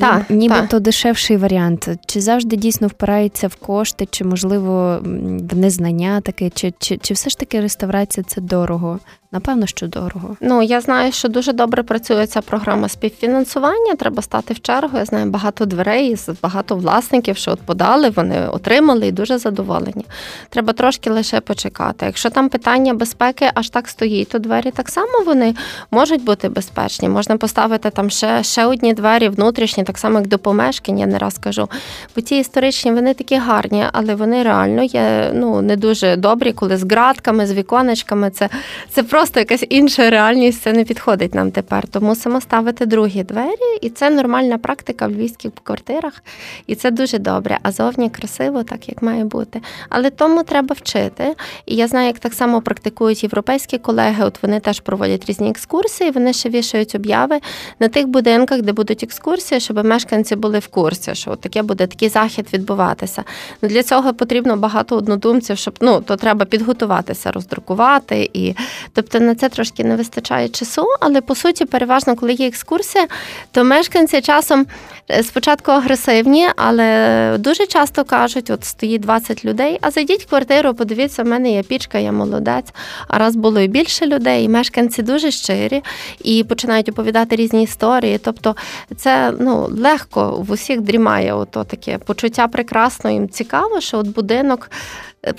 Та, 0.00 0.26
Нібито 0.28 0.66
та. 0.66 0.80
дешевший 0.80 1.36
варіант. 1.36 1.88
Чи 2.06 2.20
завжди 2.20 2.56
дійсно 2.56 2.86
впирається 2.88 3.48
в 3.48 3.54
кошти, 3.56 4.06
чи 4.10 4.24
можливо 4.24 4.98
в 5.02 5.56
незнання 5.56 6.20
таке, 6.20 6.50
чи, 6.50 6.72
чи, 6.78 6.96
чи 6.96 7.14
все 7.14 7.30
ж 7.30 7.38
таки 7.38 7.60
реставрація 7.60 8.24
це 8.28 8.40
дорого? 8.40 8.98
Напевно, 9.32 9.66
що 9.66 9.86
дорого. 9.86 10.36
Ну 10.40 10.62
я 10.62 10.80
знаю, 10.80 11.12
що 11.12 11.28
дуже 11.28 11.52
добре 11.52 11.82
працює 11.82 12.26
ця 12.26 12.40
програма 12.40 12.88
співфінансування. 12.88 13.94
Треба 13.94 14.22
стати 14.22 14.54
в 14.54 14.60
чергу. 14.60 14.98
Я 14.98 15.04
знаю 15.04 15.30
багато 15.30 15.66
дверей, 15.66 16.16
багато 16.42 16.76
власників, 16.76 17.36
що 17.36 17.50
от 17.50 17.60
подали, 17.60 18.10
вони 18.10 18.48
отримали 18.48 19.06
і 19.06 19.12
дуже 19.12 19.38
задоволені. 19.38 20.06
Треба 20.50 20.72
трошки 20.72 21.10
лише 21.10 21.40
почекати. 21.40 22.06
Якщо 22.06 22.30
там 22.30 22.48
питання 22.48 22.94
безпеки 22.94 23.50
аж 23.54 23.70
так 23.70 23.88
стоїть, 23.88 24.28
то 24.28 24.38
двері 24.38 24.70
так 24.70 24.88
само 24.88 25.22
вони 25.26 25.54
можуть 25.90 26.24
бути 26.24 26.48
безпечні. 26.48 27.08
Можна 27.08 27.36
поставити 27.36 27.90
там 27.90 28.10
ще 28.10 28.42
ще 28.42 28.66
одні 28.66 28.94
двері 28.94 29.28
внутрішні, 29.28 29.84
так 29.84 29.98
само 29.98 30.18
як 30.18 30.28
до 30.28 30.38
помешкання. 30.38 31.00
Я 31.00 31.06
не 31.06 31.18
раз 31.18 31.38
кажу. 31.38 31.68
Бо 32.16 32.22
ті 32.22 32.38
історичні 32.38 32.92
вони 32.92 33.14
такі 33.14 33.36
гарні, 33.36 33.84
але 33.92 34.14
вони 34.14 34.42
реально 34.42 34.82
є 34.82 35.30
ну 35.34 35.62
не 35.62 35.76
дуже 35.76 36.16
добрі, 36.16 36.52
коли 36.52 36.76
з 36.76 36.84
ґратками, 36.84 37.46
з 37.46 37.52
віконечками. 37.52 38.30
Це 38.30 38.48
це 38.90 39.02
просто 39.02 39.17
просто 39.18 39.40
якась 39.40 39.64
інша 39.68 40.10
реальність 40.10 40.62
це 40.62 40.72
не 40.72 40.84
підходить 40.84 41.34
нам 41.34 41.50
тепер. 41.50 41.88
То 41.88 42.00
мусимо 42.00 42.40
ставити 42.40 42.86
другі 42.86 43.22
двері, 43.22 43.78
і 43.82 43.90
це 43.90 44.10
нормальна 44.10 44.58
практика 44.58 45.06
в 45.06 45.10
львівських 45.10 45.52
квартирах, 45.62 46.22
і 46.66 46.74
це 46.74 46.90
дуже 46.90 47.18
добре. 47.18 47.58
А 47.62 47.72
зовні 47.72 48.10
красиво, 48.10 48.62
так 48.62 48.88
як 48.88 49.02
має 49.02 49.24
бути. 49.24 49.60
Але 49.88 50.10
тому 50.10 50.42
треба 50.42 50.76
вчити. 50.78 51.34
І 51.66 51.76
я 51.76 51.88
знаю, 51.88 52.06
як 52.06 52.18
так 52.18 52.34
само 52.34 52.60
практикують 52.62 53.22
європейські 53.22 53.78
колеги. 53.78 54.24
От 54.24 54.42
вони 54.42 54.60
теж 54.60 54.80
проводять 54.80 55.26
різні 55.26 55.50
екскурсії. 55.50 56.10
Вони 56.10 56.32
ще 56.32 56.48
вішають 56.48 56.94
обяви 56.94 57.40
на 57.80 57.88
тих 57.88 58.08
будинках, 58.08 58.62
де 58.62 58.72
будуть 58.72 59.02
екскурсії, 59.02 59.60
щоб 59.60 59.84
мешканці 59.84 60.36
були 60.36 60.58
в 60.58 60.68
курсі, 60.68 61.14
що 61.14 61.30
от 61.30 61.40
таке 61.40 61.62
буде 61.62 61.86
такий 61.86 62.08
захід 62.08 62.46
відбуватися. 62.52 63.24
Ну, 63.62 63.68
Для 63.68 63.82
цього 63.82 64.14
потрібно 64.14 64.56
багато 64.56 64.96
однодумців, 64.96 65.58
щоб 65.58 65.74
ну 65.80 66.00
то 66.00 66.16
треба 66.16 66.44
підготуватися, 66.44 67.32
роздрукувати 67.32 68.30
і 68.32 68.54
тобто. 68.92 69.07
Тобто 69.10 69.26
на 69.26 69.34
це 69.34 69.48
трошки 69.48 69.84
не 69.84 69.96
вистачає 69.96 70.48
часу, 70.48 70.86
але 71.00 71.20
по 71.20 71.34
суті, 71.34 71.64
переважно, 71.64 72.16
коли 72.16 72.32
є 72.32 72.46
екскурсія, 72.46 73.06
то 73.52 73.64
мешканці 73.64 74.20
часом 74.20 74.66
е, 75.10 75.22
спочатку 75.22 75.70
агресивні, 75.72 76.48
але 76.56 77.36
дуже 77.38 77.66
часто 77.66 78.04
кажуть: 78.04 78.50
от 78.50 78.64
стоїть 78.64 79.00
20 79.00 79.44
людей, 79.44 79.78
а 79.80 79.90
зайдіть 79.90 80.22
в 80.22 80.28
квартиру, 80.28 80.74
подивіться, 80.74 81.22
в 81.22 81.26
мене 81.26 81.52
є 81.52 81.62
пічка, 81.62 81.98
я 81.98 82.12
молодець. 82.12 82.72
А 83.08 83.18
раз 83.18 83.36
було 83.36 83.60
і 83.60 83.68
більше 83.68 84.06
людей, 84.06 84.44
і 84.44 84.48
мешканці 84.48 85.02
дуже 85.02 85.30
щирі 85.30 85.82
і 86.24 86.44
починають 86.44 86.88
оповідати 86.88 87.36
різні 87.36 87.62
історії. 87.62 88.18
Тобто, 88.18 88.56
це 88.96 89.32
ну 89.40 89.68
легко 89.70 90.44
в 90.48 90.50
усіх 90.50 90.80
дрімає 90.80 91.34
ото 91.34 91.64
таке 91.64 91.98
почуття 91.98 92.48
прекрасно, 92.48 93.10
їм 93.10 93.28
цікаво, 93.28 93.80
що 93.80 93.98
от 93.98 94.06
будинок. 94.06 94.70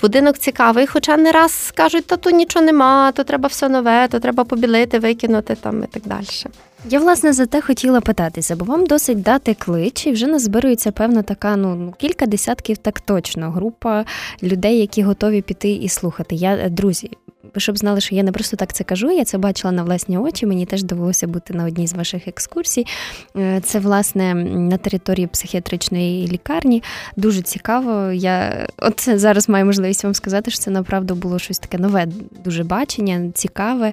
Будинок 0.00 0.38
цікавий, 0.38 0.86
хоча 0.86 1.16
не 1.16 1.32
раз 1.32 1.52
скажуть, 1.52 2.06
та 2.06 2.16
тут 2.16 2.34
нічого 2.34 2.64
нема, 2.64 3.12
то 3.12 3.24
треба 3.24 3.48
все 3.48 3.68
нове, 3.68 4.08
то 4.08 4.20
треба 4.20 4.44
побілити, 4.44 4.98
викинути 4.98 5.54
там 5.54 5.84
і 5.84 5.86
так 5.86 6.02
далі. 6.06 6.26
Я 6.88 7.00
власне 7.00 7.32
за 7.32 7.46
те 7.46 7.60
хотіла 7.60 8.00
питатися, 8.00 8.56
бо 8.56 8.64
вам 8.64 8.86
досить 8.86 9.22
дати 9.22 9.54
клич, 9.54 10.06
і 10.06 10.12
вже 10.12 10.26
назбирується 10.26 10.92
певна 10.92 11.22
така, 11.22 11.56
ну, 11.56 11.74
ну 11.74 11.94
кілька 11.98 12.26
десятків, 12.26 12.78
так 12.78 13.00
точно, 13.00 13.50
група 13.50 14.04
людей, 14.42 14.78
які 14.78 15.02
готові 15.02 15.42
піти 15.42 15.70
і 15.70 15.88
слухати. 15.88 16.34
Я 16.34 16.68
друзі, 16.68 17.10
ви 17.26 17.29
щоб 17.56 17.78
знали, 17.78 18.00
що 18.00 18.14
я 18.14 18.22
не 18.22 18.32
просто 18.32 18.56
так 18.56 18.72
це 18.72 18.84
кажу, 18.84 19.10
я 19.10 19.24
це 19.24 19.38
бачила 19.38 19.72
на 19.72 19.82
власні 19.82 20.18
очі. 20.18 20.46
Мені 20.46 20.66
теж 20.66 20.82
довелося 20.82 21.26
бути 21.26 21.54
на 21.54 21.64
одній 21.64 21.86
з 21.86 21.94
ваших 21.94 22.28
екскурсій. 22.28 22.86
Е, 23.36 23.60
це, 23.64 23.78
власне, 23.78 24.34
на 24.34 24.76
території 24.76 25.26
психіатричної 25.26 26.28
лікарні. 26.28 26.82
Дуже 27.16 27.42
цікаво. 27.42 28.12
Я 28.12 28.66
от 28.76 29.18
зараз 29.20 29.48
маю 29.48 29.66
можливість 29.66 30.04
вам 30.04 30.14
сказати, 30.14 30.50
що 30.50 30.60
це 30.60 30.70
направду 30.70 31.14
було 31.14 31.38
щось 31.38 31.58
таке 31.58 31.78
нове, 31.78 32.06
дуже 32.44 32.64
бачення, 32.64 33.30
цікаве 33.34 33.92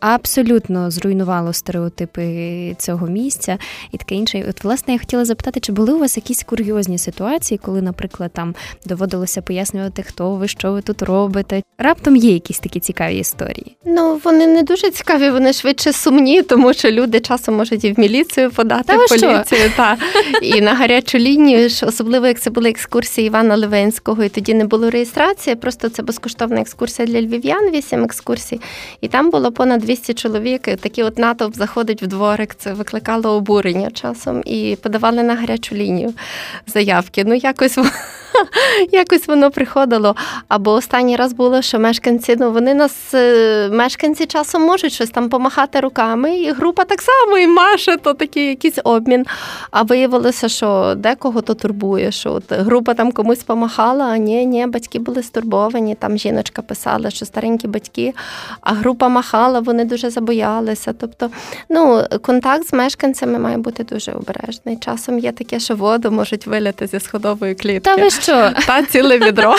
абсолютно 0.00 0.90
зруйнувало 0.90 1.52
стереотипи 1.52 2.76
цього 2.78 3.06
місця 3.06 3.58
і 3.92 3.96
таке 3.96 4.14
інше. 4.14 4.46
От, 4.48 4.64
власне, 4.64 4.92
я 4.92 4.98
хотіла 4.98 5.24
запитати, 5.24 5.60
чи 5.60 5.72
були 5.72 5.92
у 5.92 5.98
вас 5.98 6.16
якісь 6.16 6.42
курйозні 6.42 6.98
ситуації, 6.98 7.60
коли, 7.64 7.82
наприклад, 7.82 8.30
там 8.34 8.54
доводилося 8.86 9.42
пояснювати, 9.42 10.02
хто 10.02 10.30
ви, 10.30 10.48
що 10.48 10.72
ви 10.72 10.82
тут 10.82 11.02
робите? 11.02 11.62
Раптом 11.78 12.16
є 12.16 12.32
якісь 12.32 12.58
такі 12.58 12.80
цікаві 12.80 13.18
історії? 13.18 13.76
Ну 13.84 14.20
вони 14.24 14.46
не 14.46 14.62
дуже 14.62 14.90
цікаві, 14.90 15.30
вони 15.30 15.52
швидше 15.52 15.92
сумні, 15.92 16.42
тому 16.42 16.74
що 16.74 16.90
люди 16.90 17.20
часом 17.20 17.54
можуть 17.56 17.84
і 17.84 17.92
в 17.92 18.00
міліцію 18.00 18.50
подати 18.50 18.84
та 18.86 18.96
в 18.96 19.08
поліцію. 19.08 19.72
Та 19.76 19.96
і 20.42 20.60
на 20.60 20.74
гарячу 20.74 21.18
лінію, 21.18 21.66
особливо 21.82 22.26
як 22.26 22.40
це 22.40 22.50
були 22.50 22.70
екскурсії 22.70 23.26
Івана 23.26 23.56
Левенського, 23.56 24.24
і 24.24 24.28
тоді 24.28 24.54
не 24.54 24.64
було 24.64 24.90
реєстрації. 24.90 25.56
Просто 25.56 25.88
це 25.88 26.02
безкоштовна 26.02 26.60
екскурсія 26.60 27.08
для 27.08 27.22
львів'ян, 27.22 27.70
вісім 27.70 28.04
екскурсій, 28.04 28.60
і 29.00 29.08
там 29.08 29.30
було 29.30 29.52
понад 29.52 29.84
200 29.88 30.14
чоловік. 30.14 30.62
Такий 30.62 31.04
от 31.04 31.18
натовп 31.18 31.54
заходить 31.54 32.02
в 32.02 32.06
дворик. 32.06 32.54
Це 32.54 32.72
викликало 32.72 33.36
обурення 33.36 33.90
часом 33.90 34.42
і 34.44 34.76
подавали 34.82 35.22
на 35.22 35.34
гарячу 35.34 35.74
лінію 35.74 36.12
заявки. 36.66 37.24
Ну, 37.26 37.34
якось 37.34 37.78
якось 38.92 39.28
воно 39.28 39.50
приходило. 39.50 40.16
Або 40.48 40.72
останній 40.72 41.16
раз 41.16 41.32
було, 41.32 41.62
що 41.62 41.78
мешканці, 41.78 42.36
ну 42.38 42.52
вони 42.52 42.74
нас, 42.74 43.14
е, 43.14 43.68
мешканці 43.72 44.26
часом 44.26 44.62
можуть 44.62 44.92
щось 44.92 45.10
там 45.10 45.28
помахати 45.28 45.80
руками, 45.80 46.36
і 46.36 46.52
група 46.52 46.84
так 46.84 47.02
само 47.02 47.38
і 47.38 47.46
маше, 47.46 47.96
то 47.96 48.14
такий 48.14 48.46
якийсь 48.46 48.78
обмін. 48.84 49.26
А 49.70 49.82
виявилося, 49.82 50.48
що 50.48 50.94
декого 50.96 51.40
то 51.40 51.54
турбує, 51.54 52.12
що 52.12 52.32
от 52.32 52.44
група 52.52 52.94
там 52.94 53.12
комусь 53.12 53.42
помахала, 53.42 54.04
а 54.04 54.16
ні, 54.16 54.46
ні, 54.46 54.66
батьки 54.66 54.98
були 54.98 55.22
стурбовані. 55.22 55.94
Там 55.94 56.18
жіночка 56.18 56.62
писала, 56.62 57.10
що 57.10 57.24
старенькі 57.24 57.68
батьки, 57.68 58.14
а 58.60 58.72
група 58.72 59.08
махала, 59.08 59.60
вони 59.60 59.77
дуже 59.84 60.10
забоялися. 60.10 60.92
Тобто, 60.92 61.30
ну, 61.68 62.04
контакт 62.22 62.68
з 62.68 62.72
мешканцями 62.72 63.38
має 63.38 63.58
бути 63.58 63.84
дуже 63.84 64.12
обережний. 64.12 64.76
Часом 64.76 65.18
є 65.18 65.32
таке, 65.32 65.60
що 65.60 65.74
воду 65.74 66.10
можуть 66.10 66.46
виляти 66.46 66.86
зі 66.86 67.00
сходової 67.00 67.54
клітки. 67.54 67.80
Та 67.80 67.96
ви 67.96 68.10
що? 68.10 68.50
Та 68.66 68.82
ціле 68.82 69.18
відро. 69.18 69.56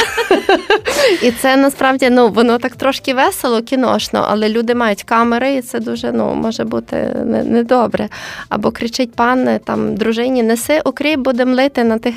І 1.21 1.31
це 1.31 1.55
насправді 1.55 2.09
ну, 2.09 2.29
воно 2.29 2.57
так 2.57 2.75
трошки 2.75 3.13
весело, 3.13 3.61
кіношно, 3.61 4.25
але 4.29 4.49
люди 4.49 4.75
мають 4.75 5.03
камери, 5.03 5.53
і 5.53 5.61
це 5.61 5.79
дуже 5.79 6.11
ну, 6.11 6.35
може 6.35 6.63
бути 6.63 6.95
недобре. 7.25 8.09
Або 8.49 8.71
кричить 8.71 9.13
пан 9.13 9.59
там 9.65 9.95
дружині, 9.95 10.43
неси 10.43 10.81
окріп, 10.83 11.19
будемо 11.19 11.55
лити 11.55 11.83
на 11.83 11.97
тих 11.97 12.15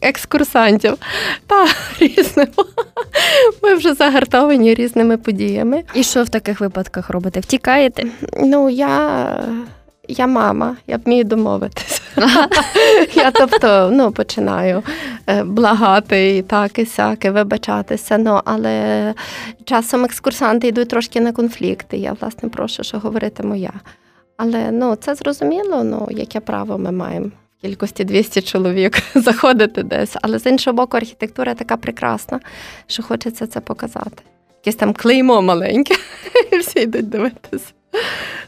екскурсантів. 0.00 0.94
Та 1.46 1.66
різними. 2.00 2.48
Ми 3.62 3.74
вже 3.74 3.94
загартовані 3.94 4.74
різними 4.74 5.16
подіями. 5.16 5.82
І 5.94 6.02
що 6.02 6.22
в 6.22 6.28
таких 6.28 6.60
випадках 6.60 7.10
робите? 7.10 7.33
Втікаєте? 7.40 8.06
Ну, 8.40 8.70
я. 8.70 9.44
Я 10.08 10.26
мама, 10.26 10.76
я 10.86 10.96
вмію 10.96 11.24
домовитися. 11.24 12.00
Я 13.14 13.30
тобто 13.30 13.90
ну, 13.92 14.12
починаю 14.12 14.82
е, 15.26 15.44
благати 15.44 16.36
і 16.36 16.42
так, 16.42 16.78
і 16.78 16.86
сяке, 16.86 17.30
вибачатися. 17.30 18.18
Ну, 18.18 18.40
Але 18.44 19.14
часом 19.64 20.04
екскурсанти 20.04 20.68
йдуть 20.68 20.88
трошки 20.88 21.20
на 21.20 21.32
конфлікти. 21.32 21.96
Я, 21.96 22.16
власне, 22.20 22.48
прошу, 22.48 22.84
що 22.84 22.98
говоритиму 22.98 23.54
я. 23.54 23.72
Але 24.36 24.70
ну, 24.70 24.96
це 24.96 25.14
зрозуміло, 25.14 25.84
ну, 25.84 26.08
яке 26.10 26.40
право 26.40 26.78
ми 26.78 26.92
маємо. 26.92 27.26
в 27.26 27.62
Кількості 27.62 28.04
200 28.04 28.42
чоловік 28.42 29.02
заходити 29.14 29.82
десь. 29.82 30.16
Але 30.22 30.38
з 30.38 30.46
іншого 30.46 30.76
боку, 30.76 30.96
архітектура 30.96 31.54
така 31.54 31.76
прекрасна, 31.76 32.40
що 32.86 33.02
хочеться 33.02 33.46
це 33.46 33.60
показати. 33.60 34.22
Якесь 34.64 34.78
там 34.78 34.92
клеймо 34.94 35.42
маленьке. 35.42 35.94
І 36.52 36.56
всі 36.56 36.80
йдуть 36.80 37.08
дивитися. 37.08 37.72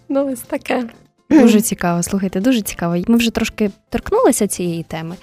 Ну, 0.09 0.33
ось 0.33 0.41
таке. 0.41 0.85
Дуже 1.31 1.61
цікаво, 1.61 2.03
слухайте, 2.03 2.41
дуже 2.41 2.63
цікаво. 2.63 2.97
Ми 3.09 3.17
вже 3.17 3.31
трошки 3.31 3.71
торкнулися 3.91 4.47
цієї 4.47 4.83
теми. 4.83 5.17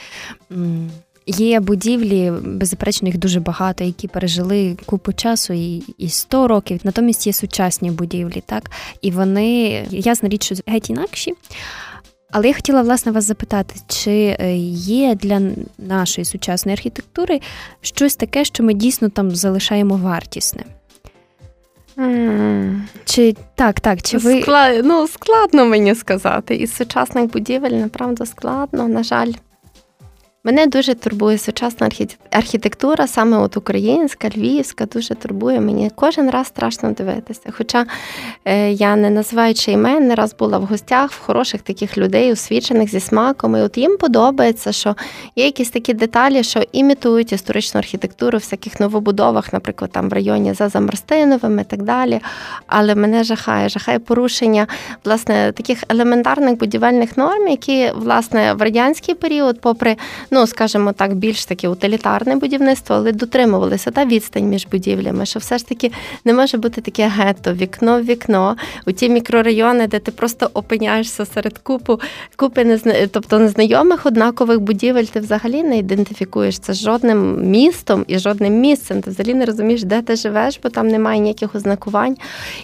Є 1.28 1.60
будівлі, 1.60 2.34
беззаперечно, 2.44 3.08
їх 3.08 3.18
дуже 3.18 3.40
багато, 3.40 3.84
які 3.84 4.08
пережили 4.08 4.78
купу 4.86 5.14
часу 5.14 5.54
і 5.54 5.84
і 5.98 6.10
100 6.10 6.48
років. 6.48 6.80
Натомість 6.84 7.28
є 7.28 7.34
сучасні 7.34 7.92
будівлі, 7.92 8.44
так 8.46 8.72
і 9.02 9.12
вони 9.12 9.84
ясна 9.90 10.30
річ, 10.30 10.46
що 10.46 10.56
геть 10.68 10.90
інакші. 10.90 11.34
Але 12.32 12.48
я 12.48 12.54
хотіла 12.54 12.82
власне 12.82 13.12
вас 13.12 13.26
запитати, 13.26 13.76
чи 13.88 14.38
е, 14.40 14.56
є 14.58 15.16
для 15.16 15.42
нашої 15.78 16.26
сучасної 16.26 16.74
архітектури 16.74 17.42
щось 17.82 18.16
таке, 18.16 18.46
що 18.46 18.64
ми 18.64 18.74
дійсно 18.74 19.10
там 19.10 19.32
залишаємо 19.32 19.98
вартісне? 19.98 20.64
Чи 23.06 23.36
так, 23.56 23.80
так, 23.80 24.02
чи 24.02 24.18
ви 24.18 24.42
Скла... 24.42 24.82
ну, 24.84 25.08
складно 25.08 25.66
мені 25.66 25.96
сказати. 25.96 26.56
Із 26.56 26.76
сучасних 26.76 27.32
будівель, 27.32 27.72
направду, 27.72 28.26
складно, 28.26 28.88
на 28.88 29.04
жаль. 29.04 29.32
Мене 30.46 30.68
дуже 30.68 30.94
турбує 30.94 31.38
сучасна 31.38 31.90
архітектура, 32.32 33.08
саме 33.08 33.38
от 33.38 33.58
українська, 33.58 34.30
львівська, 34.30 34.86
дуже 34.86 35.16
турбує 35.16 35.62
мені. 35.62 35.92
Кожен 35.96 36.30
раз 36.30 36.48
страшно 36.48 36.92
дивитися. 36.92 37.42
Хоча 37.58 37.86
е, 38.46 38.72
я 38.72 38.96
не 38.96 39.10
називаючи 39.10 39.72
імен, 39.72 40.08
не 40.08 40.16
раз 40.16 40.36
була 40.36 40.58
в 40.58 40.66
гостях 40.66 41.12
в 41.12 41.20
хороших 41.20 41.62
таких 41.62 41.98
людей, 41.98 42.32
освічених 42.32 42.90
зі 42.90 43.00
смаком. 43.00 43.56
І 43.56 43.60
от 43.60 43.78
їм 43.78 43.98
подобається, 43.98 44.72
що 44.72 44.96
є 45.36 45.46
якісь 45.46 45.70
такі 45.70 45.94
деталі, 45.94 46.44
що 46.44 46.64
імітують 46.72 47.32
історичну 47.32 47.80
архітектуру 47.80 48.38
в 48.38 48.42
всяких 48.42 48.80
новобудовах, 48.80 49.54
наприклад, 49.54 49.92
там 49.92 50.10
в 50.10 50.14
районі 50.14 50.54
за 50.54 50.70
Замарстиновим 50.70 51.60
і 51.60 51.64
так 51.64 51.84
далі. 51.84 52.20
Але 52.68 52.96
мене 52.96 53.24
жахає, 53.24 53.70
жахає 53.70 54.00
порушення 54.00 54.68
власне 55.06 55.52
таких 55.52 55.84
елементарних 55.90 56.58
будівельних 56.58 57.18
норм, 57.18 57.48
які 57.48 57.92
власне 57.96 58.54
в 58.54 58.62
радянський 58.62 59.16
період, 59.16 59.62
попри 59.62 59.96
ну 60.34 60.48
скажімо 60.48 60.92
так, 60.92 61.16
більш 61.16 61.46
таке 61.46 61.68
утилітарне 61.68 62.36
будівництво, 62.36 62.96
але 62.96 63.12
дотримувалися 63.12 63.92
та 63.92 64.06
відстань 64.06 64.44
між 64.44 64.68
будівлями, 64.68 65.25
що 65.25 65.40
все 65.40 65.58
ж 65.58 65.68
таки 65.68 65.92
не 66.25 66.34
може 66.34 66.58
бути 66.58 66.82
таке 66.82 67.08
гетто, 67.08 67.54
вікно 67.54 68.00
в 68.00 68.04
вікно, 68.04 68.56
у 68.88 68.92
ті 68.92 69.10
мікрорайони, 69.10 69.88
де 69.88 70.00
ти 70.00 70.12
просто 70.12 70.50
опиняєшся 70.54 71.25
серед 71.25 71.58
купу, 71.58 72.00
купи 72.36 72.66
незна... 72.66 72.94
тобто 73.12 73.40
незнайомих 73.40 74.06
однакових 74.06 74.60
будівель, 74.60 75.04
ти 75.04 75.20
взагалі 75.20 75.63
не 75.63 75.78
ідентифікуєш 75.78 76.60
це 76.60 76.74
з 76.74 76.78
жодним 76.82 77.50
містом 77.50 78.06
і 78.08 78.20
жодним 78.20 78.54
місцем. 78.54 79.02
Ти 79.02 79.10
взагалі 79.10 79.34
не 79.34 79.46
розумієш, 79.46 79.84
де 79.84 80.02
ти 80.02 80.16
живеш, 80.16 80.60
бо 80.63 80.70
там 80.70 80.88
немає 80.88 81.20
ніяких 81.20 81.56
ознакувань. 81.56 82.18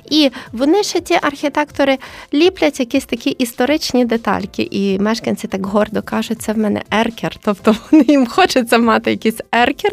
І 0.09 0.31
вони 0.51 0.83
ще 0.83 0.99
ті 0.99 1.17
архітектори 1.21 1.97
ліплять 2.33 2.79
якісь 2.79 3.05
такі 3.05 3.29
історичні 3.29 4.05
детальки, 4.05 4.67
і 4.71 4.99
мешканці 4.99 5.47
так 5.47 5.65
гордо 5.65 6.01
кажуть, 6.01 6.41
це 6.41 6.53
в 6.53 6.57
мене 6.57 6.81
еркер. 6.91 7.35
тобто 7.43 7.58
тобто 7.63 7.81
вони 7.91 8.05
їм 8.07 8.27
хочеться 8.27 8.77
мати 8.77 9.11
якийсь 9.11 9.41
еркер, 9.51 9.91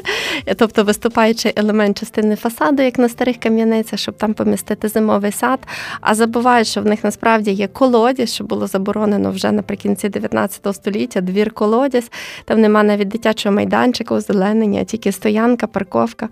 тобто 0.56 0.84
виступаючий 0.84 1.52
елемент 1.56 1.98
частини 1.98 2.36
фасаду, 2.36 2.82
як 2.82 2.98
на 2.98 3.08
старих 3.08 3.36
кам'яницях, 3.36 3.98
щоб 3.98 4.16
там 4.16 4.34
помістити 4.34 4.88
зимовий 4.88 5.32
сад. 5.32 5.60
А 6.00 6.14
забувають, 6.14 6.66
що 6.66 6.80
в 6.80 6.86
них 6.86 7.04
насправді 7.04 7.50
є 7.50 7.68
колодязь, 7.68 8.34
що 8.34 8.44
було 8.44 8.66
заборонено 8.66 9.30
вже 9.30 9.52
наприкінці 9.52 10.08
19 10.08 10.74
століття, 10.74 11.20
двір 11.20 11.50
колодязь. 11.50 12.10
Там 12.44 12.60
нема 12.60 12.82
навіть 12.82 13.08
дитячого 13.08 13.54
майданчика, 13.54 14.14
озеленення, 14.14 14.84
тільки 14.84 15.12
стоянка, 15.12 15.66
парковка. 15.66 16.28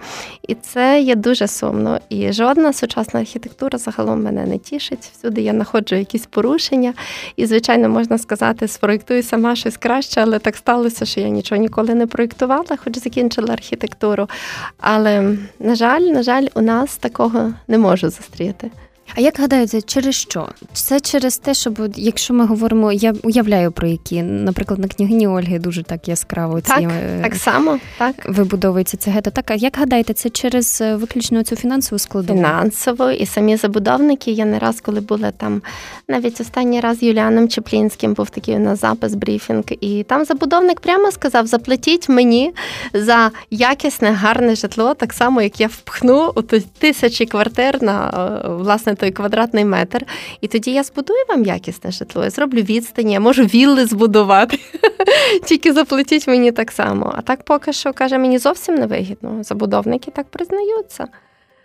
І 0.49 0.55
це 0.55 1.01
є 1.01 1.15
дуже 1.15 1.49
сумно. 1.49 2.01
І 2.09 2.33
жодна 2.33 2.73
сучасна 2.73 3.21
архітектура 3.21 3.79
загалом 3.79 4.23
мене 4.23 4.47
не 4.47 4.59
тішить. 4.59 5.11
Всюди 5.19 5.41
я 5.43 5.53
знаходжу 5.53 5.97
якісь 5.97 6.27
порушення. 6.27 6.95
І, 7.37 7.47
звичайно, 7.47 7.89
можна 7.89 8.19
сказати, 8.19 8.69
спроєктую 8.69 9.23
сама 9.23 9.57
щось 9.57 9.77
краще, 9.77 10.21
але 10.21 10.39
так 10.39 10.57
сталося, 10.57 11.05
що 11.05 11.21
я 11.21 11.24
нічого 11.29 11.61
ніколи 11.61 11.95
не 11.95 12.07
проєктувала, 12.07 12.77
хоч 12.85 12.99
закінчила 12.99 13.53
архітектуру. 13.53 14.29
Але, 14.79 15.37
на 15.59 15.75
жаль, 15.75 16.01
на 16.01 16.23
жаль, 16.23 16.47
у 16.55 16.61
нас 16.61 16.97
такого 16.97 17.53
не 17.69 17.79
можу 17.79 18.11
зустріти. 18.11 18.71
А 19.17 19.21
як 19.21 19.39
гадаєте, 19.39 19.83
через 19.83 20.15
що? 20.15 20.49
Це 20.73 21.01
через 21.01 21.39
те, 21.39 21.55
щоб 21.55 21.93
якщо 21.97 22.35
ми 22.35 22.47
говоримо, 22.47 22.93
я 22.93 23.15
уявляю 23.23 23.73
про 23.73 23.89
які, 23.89 24.23
наприклад, 24.23 24.81
на 24.81 24.89
княгині 24.89 25.29
Ольги 25.29 25.59
дуже 25.59 25.83
так 25.83 26.09
яскраво 26.09 26.61
ці 26.61 26.69
так, 26.69 26.83
е, 26.83 27.21
так 27.23 27.35
само 27.35 27.79
так 27.99 28.15
вибудовується 28.25 28.97
це 28.97 29.11
гето. 29.11 29.31
Так, 29.31 29.51
а 29.51 29.55
як 29.55 29.77
гадаєте, 29.77 30.15
це 30.15 30.31
через 30.31 30.81
е, 30.81 30.97
виключно 30.97 31.43
цю 31.43 31.57
фінансову 31.57 31.99
складову? 31.99 32.39
Фінансово 32.39 33.11
і 33.11 33.27
самі 33.27 33.57
забудовники. 33.57 34.31
Я 34.31 34.45
не 34.45 34.59
раз, 34.59 34.81
коли 34.81 35.01
була 35.01 35.31
там, 35.31 35.63
навіть 36.09 36.41
останній 36.41 36.81
раз 36.81 37.03
Юліаном 37.03 37.49
Чеплінським 37.49 38.15
був 38.15 38.31
такий 38.31 38.59
на 38.59 38.77
запис 38.77 39.15
брифінг, 39.15 39.65
і 39.81 40.03
там 40.03 40.25
забудовник 40.25 40.81
прямо 40.81 41.11
сказав: 41.13 41.47
заплатіть 41.47 42.09
мені 42.09 42.55
за 42.93 43.31
якісне, 43.51 44.11
гарне 44.11 44.55
житло, 44.55 44.95
так 44.95 45.13
само 45.13 45.43
як 45.43 45.61
я 45.61 45.67
впхну 45.67 46.33
у 46.35 46.43
тисячі 46.79 47.27
квартир 47.27 47.83
на 47.83 48.09
е, 48.45 48.49
власне 48.49 48.95
той 49.05 49.11
квадратний 49.11 49.65
метр. 49.65 50.07
І 50.41 50.49
тоді 50.49 50.71
я 50.71 50.83
збудую 50.83 51.19
вам 51.29 51.45
якісне 51.45 51.91
житло. 51.91 52.25
Я 52.25 52.31
зроблю 52.31 52.61
відстані, 52.61 53.13
я 53.13 53.21
можу 53.21 53.43
вілли 53.43 53.87
збудувати. 53.87 54.59
Тільки 55.45 55.73
заплатіть 55.73 56.29
мені 56.29 56.53
так 56.53 56.73
само. 56.73 57.15
А 57.17 57.21
так 57.21 57.43
поки 57.43 57.73
що 57.73 57.93
каже, 57.93 58.19
мені 58.19 58.39
зовсім 58.39 58.75
не 58.75 58.87
вигідно. 58.87 59.43
Забудовники 59.43 60.11
так 60.11 60.27
признаються. 60.27 61.07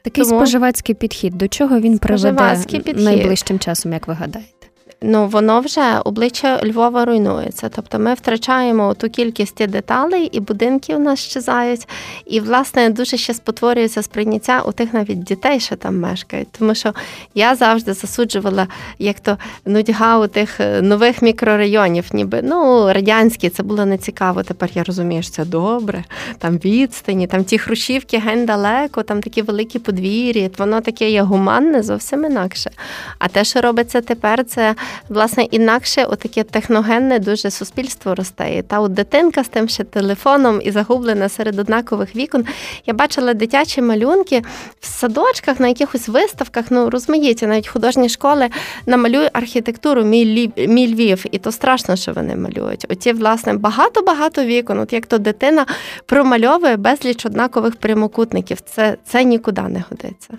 Такий 0.02 0.24
Тому... 0.24 0.36
споживацький 0.36 0.96
підхід. 0.96 1.38
До 1.38 1.48
чого 1.48 1.80
він 1.80 1.98
приведе 1.98 2.58
підхід. 2.66 3.00
найближчим 3.00 3.60
часом, 3.60 3.94
як 3.94 4.08
ви 4.08 4.14
гадаєте? 4.14 4.59
Ну 5.02 5.28
воно 5.28 5.60
вже 5.60 6.00
обличчя 6.06 6.62
Львова 6.64 7.06
руйнується. 7.06 7.70
Тобто 7.70 8.00
ми 8.00 8.14
втрачаємо 8.14 8.94
ту 8.94 9.10
кількість 9.10 9.68
деталей, 9.68 10.26
і 10.26 10.40
будинки 10.40 10.96
у 10.96 11.00
нас 11.00 11.20
щезають. 11.20 11.88
І, 12.26 12.40
власне, 12.40 12.90
дуже 12.90 13.18
ще 13.18 13.34
спотворюється 13.34 14.02
сприйняття 14.02 14.62
у 14.62 14.72
тих 14.72 14.94
навіть 14.94 15.24
дітей, 15.24 15.60
що 15.60 15.76
там 15.76 16.00
мешкають. 16.00 16.48
Тому 16.60 16.76
що 16.76 16.94
я 17.36 17.56
завжди 17.56 17.94
засуджувала, 17.94 18.68
як 19.00 19.20
то 19.20 19.38
нудьга 19.66 20.20
у 20.20 20.28
тих 20.28 20.60
е, 20.60 20.82
нових 20.82 21.22
мікрорайонів, 21.22 22.06
ніби 22.14 22.42
ну 22.44 22.88
радянські, 22.94 23.50
це 23.50 23.64
було 23.64 23.86
нецікаво. 23.86 24.44
Тепер 24.44 24.70
я 24.74 24.84
розумію, 24.84 25.24
що 25.24 25.32
це 25.32 25.46
добре. 25.46 26.04
Там 26.38 26.58
відстані, 26.58 27.28
там 27.28 27.44
ті 27.44 27.58
хрущівки 27.58 28.18
ген 28.18 28.46
далеко, 28.46 29.04
там 29.04 29.22
такі 29.22 29.42
великі 29.42 29.80
подвір'я. 29.80 30.50
Воно 30.58 30.82
таке 30.82 31.10
є 31.10 31.22
гуманне, 31.22 31.84
зовсім 31.84 32.26
інакше. 32.26 32.72
А 33.20 33.28
те, 33.28 33.44
що 33.44 33.62
робиться 33.62 34.02
тепер, 34.02 34.46
це 34.46 34.76
власне 35.10 35.44
інакше 35.44 36.06
отаке 36.06 36.44
техногенне 36.44 37.20
дуже 37.20 37.52
суспільство 37.52 38.16
росте. 38.16 38.58
І 38.58 38.62
Та 38.62 38.80
от 38.80 38.94
дитинка 38.94 39.44
з 39.44 39.48
тим 39.48 39.70
ще 39.70 39.84
телефоном 39.84 40.62
і 40.64 40.72
загублена 40.72 41.30
серед 41.30 41.60
однакових 41.60 42.16
вікон. 42.16 42.46
Я 42.86 42.94
бачила 42.94 43.34
дитячі 43.34 43.82
малюнки 43.82 44.42
в 44.80 44.86
садочках 44.86 45.60
на 45.60 45.68
якихось 45.68 46.10
виставках. 46.10 46.66
Ну 46.70 46.90
розумієте, 46.90 47.48
навіть 47.48 47.68
художні 47.68 48.10
школи 48.10 48.50
намалюють 48.86 49.30
архітектуру 49.34 50.04
мій, 50.04 50.52
мій 50.58 50.94
Львів, 50.94 51.26
і 51.32 51.38
то 51.38 51.52
страшно, 51.52 51.96
що 51.96 52.14
вони 52.14 52.36
малюють. 52.36 52.86
Оті, 52.90 53.14
власне, 53.14 53.54
багато-багато 53.54 54.44
вікон. 54.44 54.80
От 54.80 54.94
як 54.94 55.06
то 55.06 55.18
дитина 55.18 55.66
промальовує 56.06 56.78
безліч 56.78 57.26
однакових 57.26 57.76
прямокутників. 57.76 58.62
Це, 58.62 58.98
Це 59.06 59.24
нікуди 59.24 59.62
не 59.62 59.84
годиться. 59.90 60.38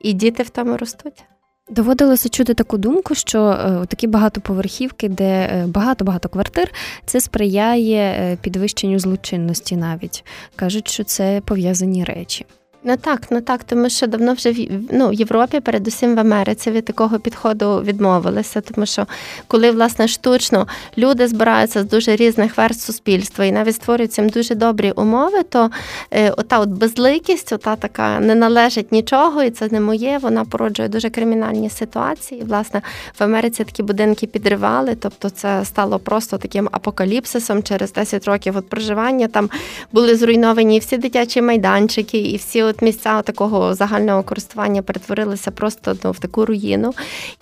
І 0.00 0.12
діти 0.12 0.42
в 0.42 0.48
тому 0.48 0.76
ростуть. 0.76 1.24
Доводилося 1.68 2.28
чути 2.28 2.54
таку 2.54 2.78
думку, 2.78 3.14
що 3.14 3.40
е, 3.50 3.86
такі 3.86 4.06
багатоповерхівки, 4.06 5.08
де 5.08 5.24
е, 5.24 5.66
багато-багато 5.66 6.28
квартир, 6.28 6.72
це 7.06 7.20
сприяє 7.20 8.00
е, 8.00 8.36
підвищенню 8.40 8.98
злочинності 8.98 9.76
навіть 9.76 10.24
кажуть, 10.56 10.88
що 10.88 11.04
це 11.04 11.42
пов'язані 11.44 12.04
речі. 12.04 12.46
Ну 12.88 12.96
так, 12.96 13.20
ну 13.30 13.40
так, 13.40 13.64
тому 13.64 13.90
що 13.90 14.06
давно 14.06 14.32
вже 14.32 14.52
в 14.52 14.68
ну, 14.92 15.08
в 15.08 15.14
Європі, 15.14 15.60
передусім 15.60 16.14
в 16.16 16.20
Америці, 16.20 16.70
від 16.70 16.84
такого 16.84 17.18
підходу 17.18 17.82
відмовилися. 17.82 18.60
Тому 18.60 18.86
що 18.86 19.06
коли 19.46 19.70
власне 19.70 20.08
штучно 20.08 20.66
люди 20.98 21.28
збираються 21.28 21.82
з 21.82 21.84
дуже 21.84 22.16
різних 22.16 22.56
верст 22.56 22.80
суспільства 22.80 23.44
і 23.44 23.52
навіть 23.52 23.74
створюють 23.74 24.18
їм 24.18 24.28
дуже 24.28 24.54
добрі 24.54 24.90
умови, 24.90 25.42
то 25.42 25.70
е, 26.10 26.30
ота 26.30 26.58
от 26.58 26.68
безликість, 26.68 27.52
ота 27.52 27.76
така 27.76 28.20
не 28.20 28.34
належить 28.34 28.92
нічого, 28.92 29.42
і 29.42 29.50
це 29.50 29.68
не 29.70 29.80
моє. 29.80 30.18
Вона 30.18 30.44
породжує 30.44 30.88
дуже 30.88 31.10
кримінальні 31.10 31.70
ситуації. 31.70 32.42
Власне, 32.42 32.82
в 33.18 33.22
Америці 33.22 33.64
такі 33.64 33.82
будинки 33.82 34.26
підривали, 34.26 34.96
тобто 35.00 35.30
це 35.30 35.64
стало 35.64 35.98
просто 35.98 36.38
таким 36.38 36.68
апокаліпсисом 36.72 37.62
через 37.62 37.92
10 37.92 38.24
років 38.24 38.56
от 38.56 38.68
проживання. 38.68 39.28
Там 39.28 39.50
були 39.92 40.16
зруйновані 40.16 40.78
всі 40.78 40.96
дитячі 40.96 41.42
майданчики, 41.42 42.18
і 42.18 42.36
всі 42.36 42.62
от 42.76 42.82
місця 42.82 43.22
такого 43.22 43.74
загального 43.74 44.22
користування 44.22 44.82
перетворилися 44.82 45.50
просто 45.50 45.96
ну, 46.04 46.10
в 46.10 46.18
таку 46.18 46.46
руїну 46.46 46.94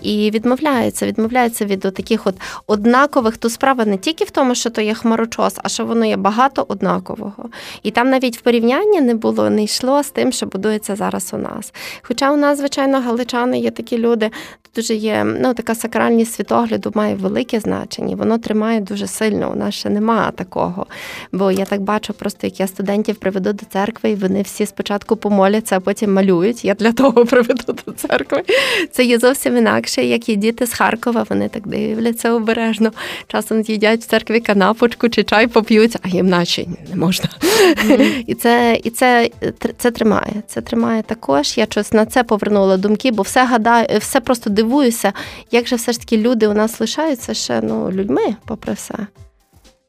і 0.03 0.31
відмовляються, 0.31 1.07
відмовляються 1.07 1.65
від 1.65 1.81
таких 1.81 2.27
от 2.27 2.35
однакових. 2.67 3.37
Ту 3.37 3.51
справа 3.51 3.85
не 3.85 3.97
тільки 3.97 4.25
в 4.25 4.31
тому, 4.31 4.55
що 4.55 4.71
то 4.71 4.81
є 4.81 4.95
хмарочос, 4.95 5.55
а 5.63 5.69
що 5.69 5.87
воно 5.87 6.05
є 6.05 6.17
багато 6.17 6.65
однакового. 6.69 7.49
І 7.83 7.91
там 7.91 8.11
навіть 8.11 8.39
в 8.39 8.41
порівнянні 8.41 9.01
не 9.01 9.15
було, 9.15 9.51
не 9.51 9.65
йшло 9.65 10.03
з 10.03 10.11
тим, 10.11 10.33
що 10.33 10.47
будується 10.47 10.97
зараз 10.97 11.31
у 11.35 11.37
нас. 11.37 11.73
Хоча 12.03 12.33
у 12.33 12.37
нас, 12.37 12.59
звичайно, 12.59 13.01
галичани 13.01 13.59
є 13.59 13.71
такі 13.71 13.99
люди, 13.99 14.31
дуже 14.75 14.95
є 14.95 15.25
ну, 15.25 15.55
така 15.55 15.75
сакральність 15.75 16.33
світогляду 16.33 16.93
має 16.95 17.15
велике 17.15 17.61
значення, 17.61 18.17
воно 18.17 18.39
тримає 18.39 18.81
дуже 18.81 19.07
сильно. 19.07 19.53
У 19.53 19.55
нас 19.57 19.75
ще 19.75 19.91
немає 19.91 20.33
такого. 20.33 20.87
Бо 21.33 21.51
я 21.51 21.65
так 21.65 21.81
бачу, 21.81 22.13
просто 22.13 22.47
як 22.47 22.61
я 22.61 22.67
студентів 22.67 23.17
приведу 23.17 23.53
до 23.53 23.67
церкви, 23.67 24.11
і 24.11 24.15
вони 24.15 24.43
всі 24.43 24.67
спочатку 24.67 25.14
помоляться, 25.17 25.77
а 25.77 25.81
потім 25.81 26.13
малюють. 26.13 26.65
Я 26.65 26.75
для 26.75 26.93
того 26.93 27.27
приведу 27.27 27.77
до 27.87 27.93
церкви. 27.93 28.43
Це 28.91 29.05
є 29.05 29.19
зовсім 29.19 29.57
інакше, 29.57 30.05
як 30.05 30.29
і 30.29 30.37
діти 30.37 30.67
з 30.67 30.73
Харкова, 30.73 31.27
вони 31.31 31.49
так 31.49 31.69
дивляться 31.69 32.33
обережно. 32.33 32.93
Часом 33.27 33.63
з'їдять 33.63 34.01
в 34.01 34.07
церкві 34.07 34.41
канапочку 34.41 35.09
чи 35.09 35.23
чай 35.23 35.47
поп'ють, 35.47 35.97
а 36.03 36.09
їм 36.09 36.27
наче 36.27 36.67
не 36.91 36.97
можна. 36.97 37.29
Mm-hmm. 37.89 38.25
І 38.27 38.35
це 38.35 38.81
і 38.85 38.91
це, 38.91 39.31
це 39.79 39.91
тримає. 39.91 40.43
Це 40.47 40.61
тримає 40.61 41.03
також. 41.03 41.59
Я 41.59 41.67
щось 41.71 41.93
на 41.93 42.07
це 42.07 42.25
повернула 42.25 42.77
думки, 42.77 43.11
бо 43.11 43.23
все 43.23 43.45
гадаю, 43.45 43.99
все 43.99 44.21
просто 44.21 44.51
дивуюся, 44.51 45.13
як 45.51 45.69
же 45.69 45.77
все 45.77 45.93
ж 45.93 46.01
таки 46.01 46.17
люди 46.17 46.47
у 46.47 46.53
нас 46.53 46.81
лишаються 46.81 47.35
ще 47.35 47.61
ну, 47.61 47.91
людьми, 47.91 48.37
попри 48.47 48.73
все. 48.73 48.95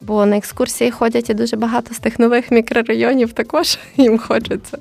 Бо 0.01 0.25
на 0.25 0.38
екскурсії 0.38 0.91
ходять 0.91 1.29
і 1.29 1.33
дуже 1.33 1.55
багато 1.55 1.93
з 1.93 1.99
тих 1.99 2.19
нових 2.19 2.51
мікрорайонів 2.51 3.33
також 3.33 3.77
їм 3.97 4.19
хочеться. 4.19 4.77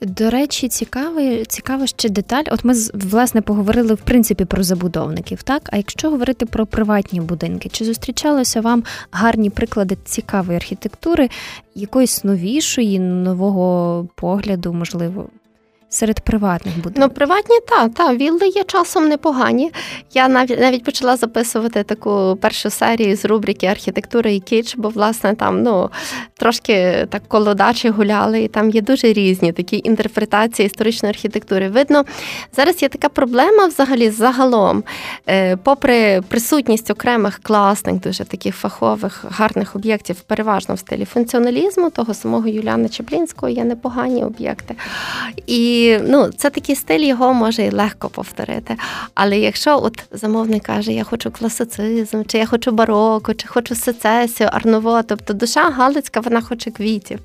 До 0.00 0.30
речі, 0.30 0.68
цікавий, 0.68 1.44
цікава 1.44 1.86
ще 1.86 2.08
деталь. 2.08 2.44
От 2.50 2.64
ми 2.64 2.74
власне 2.94 3.40
поговорили 3.40 3.94
в 3.94 4.00
принципі 4.00 4.44
про 4.44 4.62
забудовників. 4.62 5.42
Так, 5.42 5.68
а 5.72 5.76
якщо 5.76 6.10
говорити 6.10 6.46
про 6.46 6.66
приватні 6.66 7.20
будинки, 7.20 7.68
чи 7.68 7.84
зустрічалися 7.84 8.60
вам 8.60 8.84
гарні 9.10 9.50
приклади 9.50 9.96
цікавої 10.04 10.56
архітектури, 10.56 11.30
якоїсь 11.74 12.24
новішої, 12.24 12.98
нового 12.98 14.06
погляду, 14.14 14.72
можливо? 14.72 15.26
Серед 15.94 16.20
приватних 16.20 16.76
будинків? 16.76 17.02
Ну, 17.02 17.08
приватні, 17.08 17.56
так, 17.68 17.94
та, 17.94 18.14
вілли 18.14 18.48
є 18.48 18.64
часом 18.64 19.08
непогані. 19.08 19.72
Я 20.14 20.28
навіть 20.28 20.60
навіть 20.60 20.84
почала 20.84 21.16
записувати 21.16 21.82
таку 21.82 22.38
першу 22.40 22.70
серію 22.70 23.16
з 23.16 23.24
рубрики 23.24 23.66
архітектура 23.66 24.30
і 24.30 24.40
кіч, 24.40 24.74
бо, 24.76 24.88
власне, 24.88 25.34
там 25.34 25.62
ну, 25.62 25.90
трошки 26.36 27.06
так 27.10 27.22
колодачі 27.28 27.88
гуляли, 27.88 28.42
і 28.42 28.48
там 28.48 28.70
є 28.70 28.80
дуже 28.80 29.12
різні 29.12 29.52
такі 29.52 29.80
інтерпретації 29.84 30.66
історичної 30.66 31.10
архітектури. 31.10 31.68
Видно, 31.68 32.04
зараз 32.56 32.82
є 32.82 32.88
така 32.88 33.08
проблема 33.08 33.66
взагалі 33.66 34.10
загалом, 34.10 34.84
е, 35.28 35.56
попри 35.56 36.22
присутність 36.28 36.90
окремих 36.90 37.40
класних, 37.42 38.00
дуже 38.00 38.24
таких 38.24 38.56
фахових, 38.56 39.24
гарних 39.28 39.76
об'єктів, 39.76 40.20
переважно 40.20 40.74
в 40.74 40.78
стилі 40.78 41.04
функціоналізму, 41.04 41.90
того 41.90 42.14
самого 42.14 42.48
Юліана 42.48 42.88
Чеплінського 42.88 43.48
є 43.48 43.64
непогані 43.64 44.24
об'єкти. 44.24 44.74
І 45.46 45.81
ну, 46.02 46.30
це 46.36 46.50
такий 46.50 46.76
стиль, 46.76 47.00
його 47.00 47.34
може 47.34 47.62
і 47.62 47.70
легко 47.70 48.08
повторити. 48.08 48.76
Але 49.14 49.38
якщо 49.38 49.80
от 49.82 50.04
замовник 50.10 50.62
каже, 50.62 50.92
я 50.92 51.04
хочу 51.04 51.30
класицизм, 51.30 52.22
чи 52.26 52.38
я 52.38 52.46
хочу 52.46 52.70
бароко, 52.70 53.34
чи 53.34 53.48
хочу 53.48 53.74
сецесію, 53.74 54.48
арново, 54.52 55.02
тобто 55.02 55.32
душа 55.32 55.70
Галицька, 55.70 56.20
вона 56.20 56.40
хоче 56.40 56.70
квітів. 56.70 57.18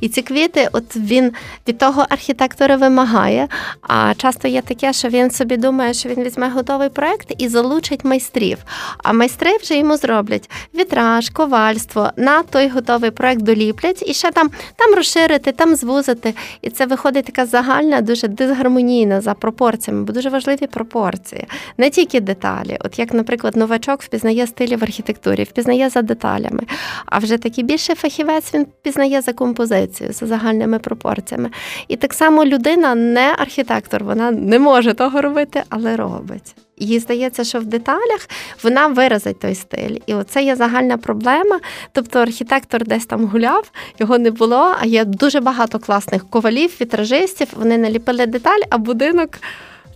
І 0.00 0.08
ці 0.08 0.22
квіти, 0.22 0.68
от 0.72 0.96
він 0.96 1.32
від 1.68 1.78
того 1.78 2.06
архітектора 2.08 2.76
вимагає. 2.76 3.48
А 3.82 4.14
часто 4.14 4.48
є 4.48 4.62
таке, 4.62 4.92
що 4.92 5.08
він 5.08 5.30
собі 5.30 5.56
думає, 5.56 5.94
що 5.94 6.08
він 6.08 6.22
візьме 6.22 6.48
готовий 6.48 6.88
проект 6.88 7.34
і 7.38 7.48
залучить 7.48 8.04
майстрів. 8.04 8.58
А 8.98 9.12
майстри 9.12 9.56
вже 9.56 9.76
йому 9.76 9.96
зроблять 9.96 10.50
вітраж, 10.74 11.30
ковальство, 11.30 12.10
на 12.16 12.42
той 12.42 12.68
готовий 12.68 13.10
проект 13.10 13.42
доліплять 13.42 14.04
і 14.06 14.14
ще 14.14 14.30
там, 14.30 14.50
там 14.76 14.94
розширити, 14.94 15.52
там 15.52 15.76
звузити. 15.76 16.34
І 16.62 16.70
це 16.70 16.86
виходить 16.86 17.24
така 17.24 17.46
загальна 17.46 18.00
дуже 18.04 18.28
дисгармонійна 18.28 19.20
за 19.20 19.34
пропорціями, 19.34 20.04
бо 20.04 20.12
дуже 20.12 20.28
важливі 20.28 20.66
пропорції, 20.66 21.46
не 21.78 21.90
тільки 21.90 22.20
деталі. 22.20 22.76
От 22.80 22.98
як, 22.98 23.14
наприклад, 23.14 23.56
новачок 23.56 24.02
впізнає 24.02 24.46
стилі 24.46 24.76
в 24.76 24.84
архітектурі, 24.84 25.44
впізнає 25.44 25.88
за 25.88 26.02
деталями, 26.02 26.60
а 27.06 27.18
вже 27.18 27.38
такий 27.38 27.64
більше 27.64 27.94
фахівець 27.94 28.54
він 28.54 28.62
впізнає 28.62 29.20
за 29.20 29.32
композицією, 29.32 30.14
за 30.14 30.26
загальними 30.26 30.78
пропорціями. 30.78 31.50
І 31.88 31.96
так 31.96 32.14
само 32.14 32.44
людина 32.44 32.94
не 32.94 33.34
архітектор, 33.38 34.04
вона 34.04 34.30
не 34.30 34.58
може 34.58 34.94
того 34.94 35.22
робити, 35.22 35.62
але 35.68 35.96
робить. 35.96 36.54
Їй 36.76 36.98
здається, 36.98 37.44
що 37.44 37.60
в 37.60 37.64
деталях 37.64 38.28
вона 38.62 38.86
виразить 38.86 39.38
той 39.38 39.54
стиль. 39.54 39.96
І 40.06 40.14
оце 40.14 40.42
є 40.42 40.56
загальна 40.56 40.98
проблема. 40.98 41.60
Тобто 41.92 42.18
архітектор 42.18 42.86
десь 42.86 43.06
там 43.06 43.26
гуляв, 43.26 43.70
його 43.98 44.18
не 44.18 44.30
було, 44.30 44.74
а 44.80 44.86
є 44.86 45.04
дуже 45.04 45.40
багато 45.40 45.78
класних 45.78 46.30
ковалів, 46.30 46.76
вітражистів, 46.80 47.48
вони 47.56 47.78
наліпили 47.78 48.26
деталь, 48.26 48.60
а 48.70 48.78
будинок. 48.78 49.30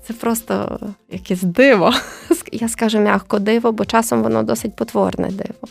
Це 0.06 0.14
просто 0.14 0.78
якесь 1.10 1.42
диво. 1.42 1.94
Я 2.52 2.68
скажу 2.68 2.98
м'яко 2.98 3.38
диво, 3.38 3.72
бо 3.72 3.84
часом 3.84 4.22
воно 4.22 4.42
досить 4.42 4.76
потворне 4.76 5.30
диво. 5.30 5.68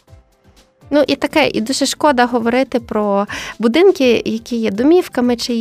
Ну 0.89 1.03
і 1.07 1.15
таке, 1.15 1.49
і 1.53 1.61
дуже 1.61 1.85
шкода 1.85 2.25
говорити 2.25 2.79
про 2.79 3.27
будинки, 3.59 4.21
які 4.25 4.55
є 4.55 4.71
домівками 4.71 5.35
чи, 5.35 5.53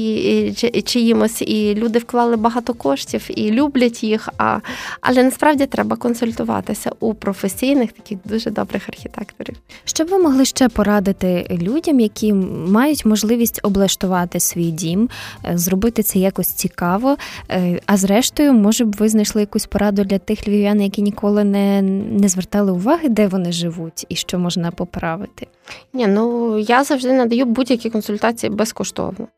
чи, 0.56 0.82
чиїмось, 0.82 1.42
і 1.42 1.74
люди 1.74 1.98
вклали 1.98 2.36
багато 2.36 2.74
коштів 2.74 3.26
і 3.28 3.50
люблять 3.50 4.04
їх. 4.04 4.28
А, 4.38 4.58
Але 5.00 5.22
насправді 5.22 5.66
треба 5.66 5.96
консультуватися 5.96 6.90
у 7.00 7.14
професійних, 7.14 7.92
таких 7.92 8.18
дуже 8.24 8.50
добрих 8.50 8.88
архітекторів. 8.88 9.56
Що 9.84 10.04
б 10.04 10.08
ви 10.08 10.18
могли 10.18 10.44
ще 10.44 10.68
порадити 10.68 11.58
людям, 11.62 12.00
які 12.00 12.32
мають 12.68 13.04
можливість 13.04 13.60
облаштувати 13.62 14.40
свій 14.40 14.70
дім, 14.70 15.08
е, 15.44 15.58
зробити 15.58 16.02
це 16.02 16.18
якось 16.18 16.48
цікаво? 16.48 17.16
Е, 17.50 17.80
а 17.86 17.96
зрештою, 17.96 18.52
може 18.52 18.84
б 18.84 18.96
ви 18.96 19.08
знайшли 19.08 19.40
якусь 19.40 19.66
пораду 19.66 20.04
для 20.04 20.18
тих 20.18 20.48
львів'ян, 20.48 20.82
які 20.82 21.02
ніколи 21.02 21.44
не, 21.44 21.82
не 22.10 22.28
звертали 22.28 22.72
уваги, 22.72 23.08
де 23.08 23.26
вони 23.26 23.52
живуть, 23.52 24.06
і 24.08 24.16
що 24.16 24.38
можна 24.38 24.70
поправити? 24.70 25.15
Ставити? 25.16 25.46
Ні, 25.92 26.07
ну 26.07 26.59
я 26.59 26.85
завжди 26.85 27.12
надаю 27.12 27.44
будь-які 27.44 27.90
консультації 27.90 28.50
безкоштовно. 28.50 29.29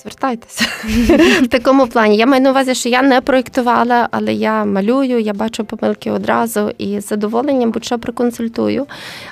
Звертайтеся 0.00 0.64
в 1.42 1.48
такому 1.48 1.86
плані. 1.86 2.16
Я 2.16 2.26
маю 2.26 2.42
на 2.42 2.50
увазі, 2.50 2.74
що 2.74 2.88
я 2.88 3.02
не 3.02 3.20
проєктувала, 3.20 4.08
але 4.10 4.32
я 4.32 4.64
малюю, 4.64 5.20
я 5.20 5.32
бачу 5.32 5.64
помилки 5.64 6.10
одразу 6.10 6.70
і 6.78 7.00
з 7.00 7.08
задоволенням 7.08 7.70
будь-що 7.70 7.98
проконсультую. 7.98 8.86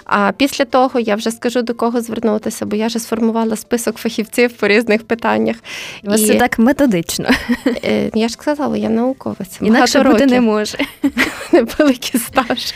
А 0.05 0.33
після 0.37 0.65
того 0.65 1.01
я 1.01 1.15
вже 1.15 1.31
скажу 1.31 1.63
до 1.63 1.75
кого 1.75 2.01
звернутися, 2.01 2.67
бо 2.67 2.77
я 2.77 2.87
вже 2.87 2.99
сформувала 2.99 3.57
список 3.57 3.97
фахівців 3.97 4.53
по 4.53 4.69
різних 4.69 5.05
питаннях. 5.05 5.57
У 6.05 6.11
вас 6.11 6.21
і... 6.21 6.35
так 6.35 6.59
методично. 6.59 7.29
Е, 7.85 8.11
я 8.15 8.29
ж 8.29 8.35
сказала, 8.35 8.77
я 8.77 8.89
науковець. 8.89 9.59
Інакше 9.61 10.03
бути 10.03 10.27
не 10.27 10.41
може. 10.41 10.79
Великий 11.79 12.21
стаж. 12.21 12.75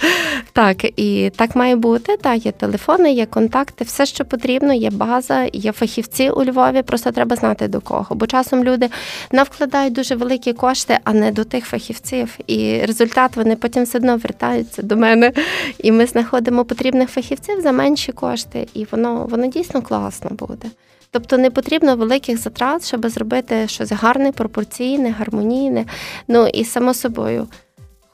Так, 0.53 0.85
і 1.01 1.31
так 1.37 1.57
має 1.57 1.77
бути. 1.77 2.17
Так, 2.17 2.47
є 2.47 2.53
телефони, 2.53 3.13
є 3.13 3.27
контакти, 3.27 3.85
все, 3.85 4.07
що 4.07 4.25
потрібно, 4.25 4.75
є 4.75 4.91
база, 4.91 5.49
є 5.53 5.73
фахівці 5.73 6.31
у 6.31 6.45
Львові. 6.45 6.83
Просто 6.83 7.13
треба 7.13 7.37
знати 7.37 7.69
до 7.75 7.81
кого. 7.81 8.07
Бо 8.11 8.27
часом 8.27 8.65
люди 8.65 8.89
навкладають 9.33 9.93
дуже 9.93 10.15
великі 10.15 10.53
кошти, 10.53 10.99
а 11.05 11.13
не 11.13 11.33
до 11.33 11.45
тих 11.45 11.67
фахівців. 11.67 12.39
І 12.47 12.81
результат 12.81 13.37
вони 13.37 13.57
потім 13.57 13.85
все 13.85 13.99
одно 13.99 14.17
вертаються 14.17 14.83
до 14.83 14.97
мене. 14.97 15.33
І 15.79 15.93
ми 15.93 16.07
знаходимо 16.07 16.65
потрібних 16.65 17.11
фахівців 17.11 17.61
за 17.61 17.73
менші 17.73 18.13
кошти, 18.13 18.69
і 18.75 18.87
воно, 18.91 19.27
воно 19.31 19.47
дійсно 19.47 19.83
класно 19.83 20.31
буде. 20.31 20.69
Тобто 21.11 21.39
не 21.39 21.51
потрібно 21.51 21.97
великих 21.97 22.39
затрат, 22.39 22.87
щоб 22.87 23.09
зробити 23.09 23.69
щось 23.69 23.93
гарне, 23.93 24.33
пропорційне, 24.33 25.11
гармонійне. 25.11 25.85
Ну 26.29 26.47
і 26.47 26.65
само 26.65 26.95
собою. 26.95 27.49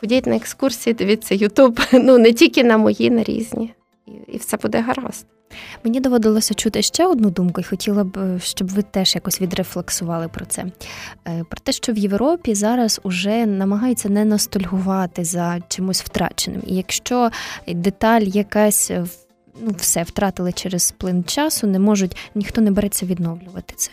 Ходіть 0.00 0.26
на 0.26 0.36
екскурсії, 0.36 0.94
дивіться 0.94 1.34
Ютуб, 1.34 1.80
ну 1.92 2.18
не 2.18 2.32
тільки 2.32 2.64
на 2.64 2.76
мої, 2.76 3.10
на 3.10 3.22
різні, 3.22 3.74
і, 4.06 4.10
і 4.32 4.36
все 4.36 4.56
буде 4.56 4.80
гаразд. 4.80 5.26
Мені 5.84 6.00
доводилося 6.00 6.54
чути 6.54 6.82
ще 6.82 7.06
одну 7.06 7.30
думку, 7.30 7.60
і 7.60 7.64
хотіла 7.64 8.04
б, 8.04 8.18
е, 8.18 8.40
щоб 8.40 8.68
ви 8.68 8.82
теж 8.82 9.14
якось 9.14 9.40
відрефлексували 9.40 10.28
про 10.28 10.46
це. 10.46 10.66
Е, 11.28 11.44
про 11.48 11.60
те, 11.62 11.72
що 11.72 11.92
в 11.92 11.98
Європі 11.98 12.54
зараз 12.54 13.00
уже 13.02 13.46
намагаються 13.46 14.08
не 14.08 14.24
ностальгувати 14.24 15.24
за 15.24 15.58
чимось 15.68 16.02
втраченим. 16.02 16.62
І 16.66 16.76
якщо 16.76 17.30
деталь 17.66 18.22
якась 18.22 18.90
ну, 19.60 19.74
все 19.76 20.02
втратили 20.02 20.52
через 20.52 20.92
плин 20.92 21.24
часу, 21.24 21.66
не 21.66 21.78
можуть, 21.78 22.16
ніхто 22.34 22.60
не 22.60 22.70
береться 22.70 23.06
відновлювати 23.06 23.74
це. 23.76 23.90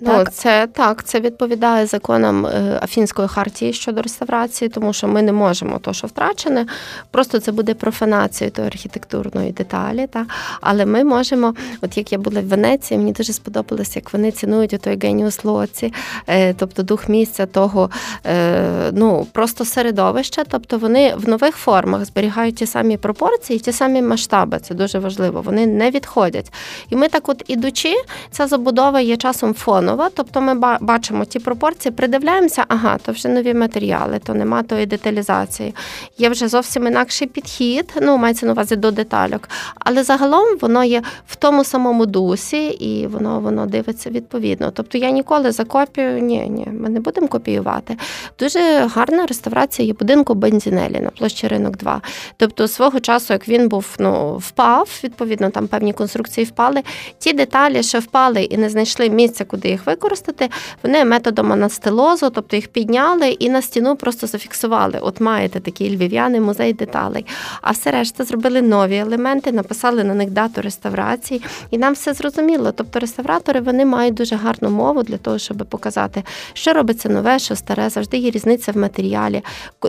Ну, 0.00 0.10
так? 0.10 0.32
Це 0.32 0.66
так, 0.72 1.04
це 1.04 1.20
відповідає 1.20 1.86
законам 1.86 2.46
е, 2.46 2.78
Афінської 2.82 3.28
хартії 3.28 3.72
щодо 3.72 4.02
реставрації, 4.02 4.68
тому 4.68 4.92
що 4.92 5.08
ми 5.08 5.22
не 5.22 5.32
можемо 5.32 5.78
то, 5.78 5.92
що 5.92 6.06
втрачене, 6.06 6.66
просто 7.10 7.38
це 7.38 7.52
буде 7.52 7.74
профанацією 7.74 8.52
тої 8.52 8.68
архітектурної 8.68 9.52
деталі. 9.52 10.06
Та? 10.06 10.26
Але 10.60 10.86
ми 10.86 11.04
можемо, 11.04 11.54
от 11.80 11.96
як 11.96 12.12
я 12.12 12.18
була 12.18 12.40
в 12.40 12.44
Венеції, 12.44 12.98
мені 12.98 13.12
дуже 13.12 13.32
сподобалося, 13.32 13.92
як 13.94 14.12
вони 14.12 14.30
цінують 14.30 14.80
той 14.80 14.98
геніус 15.02 15.44
лоці, 15.44 15.92
е, 16.26 16.54
тобто 16.54 16.82
дух 16.82 17.08
місця 17.08 17.46
того 17.46 17.90
е, 18.26 18.90
ну, 18.92 19.26
просто 19.32 19.64
середовища, 19.64 20.44
тобто 20.44 20.78
вони 20.78 21.14
в 21.16 21.28
нових 21.28 21.56
формах 21.56 22.04
зберігають 22.04 22.56
ті 22.56 22.66
самі 22.66 22.96
пропорції, 22.96 23.58
ті 23.58 23.72
самі 23.72 24.02
масштаби. 24.02 24.58
Це 24.58 24.74
дуже 24.74 24.98
важливо. 24.98 25.40
Вони 25.40 25.66
не 25.66 25.90
відходять. 25.90 26.52
І 26.90 26.96
ми 26.96 27.08
так, 27.08 27.28
от 27.28 27.44
ідучи, 27.46 27.94
ця 28.30 28.46
забудова 28.46 29.00
є 29.00 29.16
часом 29.16 29.54
фонова, 29.88 30.10
тобто 30.14 30.40
ми 30.40 30.54
бачимо 30.80 31.24
ті 31.24 31.38
пропорції, 31.38 31.92
придивляємося, 31.92 32.64
ага, 32.68 32.98
то 32.98 33.12
вже 33.12 33.28
нові 33.28 33.54
матеріали, 33.54 34.20
то 34.24 34.34
нема 34.34 34.62
тої 34.62 34.86
деталізації. 34.86 35.74
Є 36.18 36.28
вже 36.28 36.48
зовсім 36.48 36.86
інакший 36.86 37.28
підхід, 37.28 37.92
ну 38.02 38.16
мається 38.16 38.46
на 38.46 38.52
увазі 38.52 38.76
до 38.76 38.90
детальок. 38.90 39.48
Але 39.74 40.02
загалом 40.02 40.58
воно 40.60 40.84
є 40.84 41.02
в 41.26 41.36
тому 41.36 41.64
самому 41.64 42.06
дусі 42.06 42.66
і 42.66 43.06
воно 43.06 43.40
воно 43.40 43.66
дивиться 43.66 44.10
відповідно. 44.10 44.70
Тобто 44.70 44.98
я 44.98 45.10
ніколи 45.10 45.52
за 45.52 45.64
копію, 45.64 46.18
ні, 46.18 46.46
ні, 46.48 46.68
ми 46.72 46.88
не 46.88 47.00
будемо 47.00 47.28
копіювати. 47.28 47.96
Дуже 48.38 48.60
гарна 48.94 49.26
реставрація 49.26 49.88
є 49.88 49.94
будинку 49.94 50.34
Бензінелі 50.34 51.00
на 51.00 51.10
площі 51.10 51.48
ринок 51.48 51.76
2. 51.76 52.00
Тобто, 52.36 52.68
свого 52.68 53.00
часу, 53.00 53.32
як 53.32 53.48
він 53.48 53.68
був 53.68 53.86
ну, 53.98 54.36
впав, 54.36 54.88
відповідно, 55.04 55.50
там 55.50 55.66
певні 55.66 55.92
конструкції 55.92 56.44
впали. 56.44 56.82
Ті 57.18 57.32
деталі, 57.32 57.82
що 57.82 57.98
впали 57.98 58.42
і 58.42 58.56
не 58.56 58.70
знайшли 58.70 59.10
місця, 59.10 59.44
куди 59.44 59.68
їх 59.68 59.77
використати, 59.86 60.48
вони 60.82 61.04
методом 61.04 61.52
анастелозу, 61.52 62.30
тобто 62.30 62.56
їх 62.56 62.68
підняли 62.68 63.28
і 63.28 63.50
на 63.50 63.62
стіну 63.62 63.96
просто 63.96 64.26
зафіксували. 64.26 64.98
От 65.02 65.20
маєте 65.20 65.60
такий 65.60 65.96
львів'яний 65.96 66.40
музей 66.40 66.72
деталей. 66.72 67.26
А 67.62 67.70
все 67.70 67.90
решта 67.90 68.24
зробили 68.24 68.62
нові 68.62 68.96
елементи, 68.96 69.52
написали 69.52 70.04
на 70.04 70.14
них 70.14 70.30
дату 70.30 70.62
реставрації, 70.62 71.42
і 71.70 71.78
нам 71.78 71.94
все 71.94 72.14
зрозуміло. 72.14 72.72
Тобто 72.72 73.00
реставратори 73.00 73.60
вони 73.60 73.84
мають 73.84 74.14
дуже 74.14 74.36
гарну 74.36 74.70
мову 74.70 75.02
для 75.02 75.16
того, 75.16 75.38
щоб 75.38 75.56
показати, 75.56 76.22
що 76.52 76.72
робиться 76.72 77.08
нове, 77.08 77.38
що 77.38 77.56
старе, 77.56 77.90
завжди 77.90 78.16
є 78.16 78.30
різниця 78.30 78.72
в 78.72 78.76
матеріалі. 78.76 79.42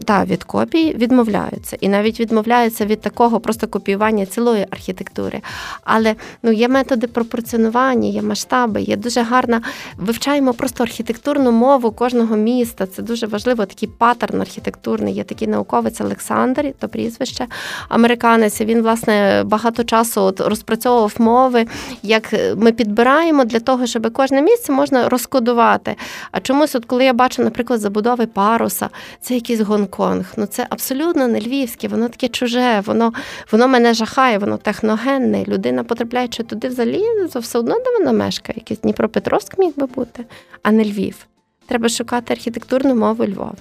Та 0.06 0.26
від 0.26 0.44
копій 0.44 0.94
відмовляються. 0.94 1.78
І 1.80 1.90
навіть 1.90 2.20
відмовляються 2.20 2.86
від 2.86 3.02
такого 3.02 3.40
просто 3.40 3.68
копіювання 3.68 4.26
цілої 4.26 4.68
архітектури. 4.72 5.42
Але 5.84 6.16
ну, 6.44 6.52
є 6.52 6.68
методи 6.68 7.08
пропорціонування, 7.08 8.10
є 8.10 8.22
масштаби, 8.22 8.82
є 8.82 8.96
дуже 8.96 9.22
гарна. 9.22 9.62
Вивчаємо 9.98 10.54
просто 10.54 10.84
архітектурну 10.84 11.52
мову 11.52 11.92
кожного 11.92 12.36
міста. 12.36 12.86
Це 12.86 13.02
дуже 13.02 13.28
важливо. 13.28 13.66
Такий 13.66 13.90
паттерн 13.98 14.42
архітектурний. 14.42 15.14
Є 15.14 15.24
такий 15.24 15.48
науковець 15.48 16.02
Олександр, 16.02 16.74
то 16.80 16.88
прізвище 16.88 17.48
американець. 17.90 18.62
Він 18.62 18.82
власне 18.82 19.44
багато 19.46 19.84
часу 19.84 20.22
от 20.22 20.42
розпрацьовував 20.42 21.14
мови, 21.18 21.66
як 22.04 22.36
ми 22.58 22.72
підбираємо 22.72 23.46
для 23.46 23.60
того, 23.60 23.86
щоб 23.86 24.14
кожне 24.14 24.42
місце 24.42 24.72
можна 24.72 25.10
розкодувати. 25.10 25.96
А 26.32 26.40
чомусь, 26.40 26.76
от 26.76 26.86
коли 26.86 27.06
я 27.06 27.14
бачу, 27.14 27.44
наприклад, 27.44 27.80
забудови 27.80 28.26
паруса, 28.26 28.90
це 29.22 29.36
якийсь 29.36 29.60
Гонконг. 29.60 30.26
Ну 30.38 30.46
це 30.46 30.68
абсолютно 30.70 31.28
не 31.28 31.40
львівське, 31.40 31.88
воно 31.88 32.10
таке 32.10 32.28
чуже, 32.28 32.84
воно 32.86 33.14
воно 33.52 33.68
мене 33.68 33.94
жахає, 33.94 34.38
воно 34.38 34.58
техногенне. 34.58 35.44
Людина 35.48 35.84
потрапляючи 35.84 36.44
туди 36.44 36.68
взагалі, 36.68 37.04
все 37.36 37.60
одно 37.60 37.76
де 37.76 37.98
вона 38.00 38.12
мешкає. 38.12 38.56
Якийсь 38.58 38.80
Дніпропетровськ 38.80 39.58
міг 39.70 39.78
би 39.78 39.86
бути, 39.86 40.26
а 40.64 40.72
не 40.72 40.84
Львів. 40.84 41.28
Треба 41.66 41.90
шукати 41.90 42.34
архітектурну 42.34 42.96
мову 42.96 43.26
Львова. 43.26 43.56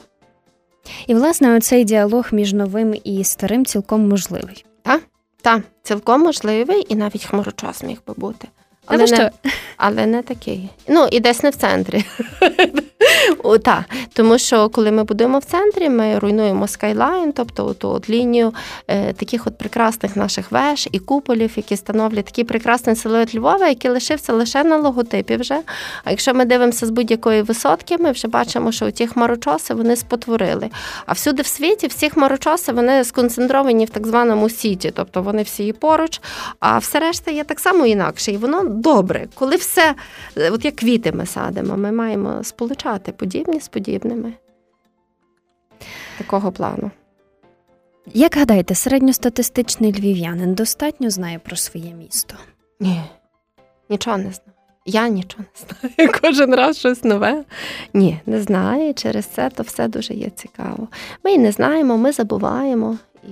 І, 1.06 1.14
власне, 1.14 1.56
оцей 1.56 1.84
діалог 1.84 2.28
між 2.32 2.52
новим 2.52 2.94
і 3.04 3.24
старим 3.24 3.66
цілком 3.66 4.08
можливий. 4.08 4.64
Так, 4.82 5.02
так, 5.42 5.62
цілком 5.82 6.20
можливий, 6.20 6.86
і 6.88 6.94
навіть 6.94 7.24
хмарочос 7.24 7.82
міг 7.82 7.98
би 8.06 8.14
бути. 8.16 8.48
Але 8.86 9.06
не, 9.06 9.30
але 9.76 10.06
не 10.06 10.22
такий. 10.22 10.68
Ну, 10.88 11.08
і 11.10 11.20
десь 11.20 11.42
не 11.42 11.50
в 11.50 11.54
центрі. 11.54 12.04
О, 13.42 13.58
так, 13.58 13.84
Тому 14.12 14.38
що 14.38 14.68
коли 14.68 14.90
ми 14.90 15.04
будуємо 15.04 15.38
в 15.38 15.44
центрі, 15.44 15.88
ми 15.88 16.18
руйнуємо 16.18 16.68
скайлайн, 16.68 17.32
тобто 17.32 17.74
ту 17.74 17.88
от 17.88 18.10
лінію 18.10 18.54
е, 18.88 19.12
таких 19.12 19.46
от 19.46 19.58
прекрасних 19.58 20.16
наших 20.16 20.52
веж 20.52 20.88
і 20.92 20.98
куполів, 20.98 21.52
які 21.56 21.76
становлять 21.76 22.24
такий 22.24 22.44
прекрасний 22.44 22.96
силует 22.96 23.34
Львова, 23.34 23.68
який 23.68 23.90
лишився 23.90 24.32
лише 24.32 24.64
на 24.64 24.76
логотипі 24.76 25.36
вже. 25.36 25.60
А 26.04 26.10
якщо 26.10 26.34
ми 26.34 26.44
дивимося 26.44 26.86
з 26.86 26.90
будь-якої 26.90 27.42
висотки, 27.42 27.98
ми 27.98 28.12
вже 28.12 28.28
бачимо, 28.28 28.72
що 28.72 28.90
ті 28.90 29.06
хмарочоси 29.06 29.74
вони 29.74 29.96
спотворили. 29.96 30.70
А 31.06 31.12
всюди 31.12 31.42
в 31.42 31.46
світі 31.46 31.86
всі 31.86 32.10
хмарочоси 32.10 32.72
вони 32.72 33.04
сконцентровані 33.04 33.84
в 33.84 33.90
так 33.90 34.06
званому 34.06 34.48
сіті, 34.48 34.92
тобто 34.94 35.22
вони 35.22 35.42
всі 35.42 35.72
поруч, 35.72 36.20
а 36.60 36.78
все 36.78 37.00
решта 37.00 37.30
є 37.30 37.44
так 37.44 37.60
само 37.60 37.86
інакше. 37.86 38.32
І 38.32 38.36
воно 38.36 38.64
добре, 38.64 39.26
коли 39.34 39.56
все, 39.56 39.94
е, 40.36 40.50
от 40.50 40.64
як 40.64 40.76
квіти 40.76 41.12
ми 41.12 41.26
садимо, 41.26 41.76
ми 41.76 41.92
маємо 41.92 42.44
сполучати 42.44 42.97
подібні 42.98 43.60
з 43.60 43.68
подібними. 43.68 44.32
Такого 46.18 46.52
плану. 46.52 46.90
Як 48.14 48.36
гадаєте, 48.36 48.74
середньостатистичний 48.74 49.92
львів'янин 49.92 50.54
достатньо 50.54 51.10
знає 51.10 51.38
про 51.38 51.56
своє 51.56 51.94
місто? 51.94 52.34
Ні, 52.80 53.02
нічого 53.88 54.16
не 54.16 54.22
знаю. 54.22 54.52
Я 54.86 55.08
нічого 55.08 55.44
не 55.54 55.66
знаю. 55.66 56.12
Кожен 56.22 56.54
раз 56.54 56.78
щось 56.78 57.04
нове. 57.04 57.44
Ні, 57.94 58.20
не 58.26 58.40
знаю. 58.40 58.94
Через 58.94 59.26
це 59.26 59.50
то 59.50 59.62
все 59.62 59.88
дуже 59.88 60.14
є 60.14 60.30
цікаво. 60.30 60.88
Ми 61.24 61.32
і 61.32 61.38
не 61.38 61.52
знаємо, 61.52 61.98
ми 61.98 62.12
забуваємо. 62.12 62.98
І 63.24 63.28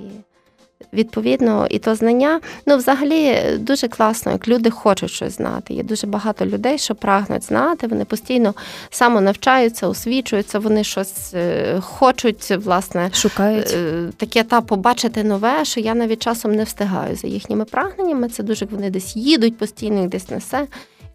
Відповідно, 0.97 1.67
і 1.71 1.79
то 1.79 1.95
знання, 1.95 2.41
ну 2.67 2.77
взагалі 2.77 3.43
дуже 3.59 3.89
класно, 3.89 4.33
як 4.33 4.49
люди 4.49 4.71
хочуть 4.71 5.11
щось 5.11 5.37
знати. 5.37 5.75
Є 5.75 5.83
дуже 5.83 6.07
багато 6.07 6.47
людей, 6.47 6.79
що 6.79 6.95
прагнуть 6.95 7.45
знати. 7.45 7.87
Вони 7.87 8.05
постійно 8.05 8.55
самонавчаються, 8.91 9.89
освічуються, 9.89 10.59
вони 10.59 10.85
щось 10.85 11.35
е, 11.35 11.81
хочуть, 11.81 12.51
власне, 12.51 13.11
шукають 13.13 13.75
е, 13.75 14.03
таке 14.17 14.43
та 14.43 14.61
побачити 14.61 15.25
нове, 15.25 15.65
що 15.65 15.81
я 15.81 15.95
навіть 15.95 16.23
часом 16.23 16.55
не 16.55 16.65
встигаю 16.65 17.17
за 17.17 17.29
їхніми 17.29 17.65
прагненнями. 17.65 18.29
Це 18.29 18.43
дуже 18.43 18.65
вони 18.65 18.91
десь 18.91 19.17
їдуть 19.17 19.59
постійно, 19.59 20.01
їх 20.01 20.09
десь 20.09 20.31
несе. 20.31 20.67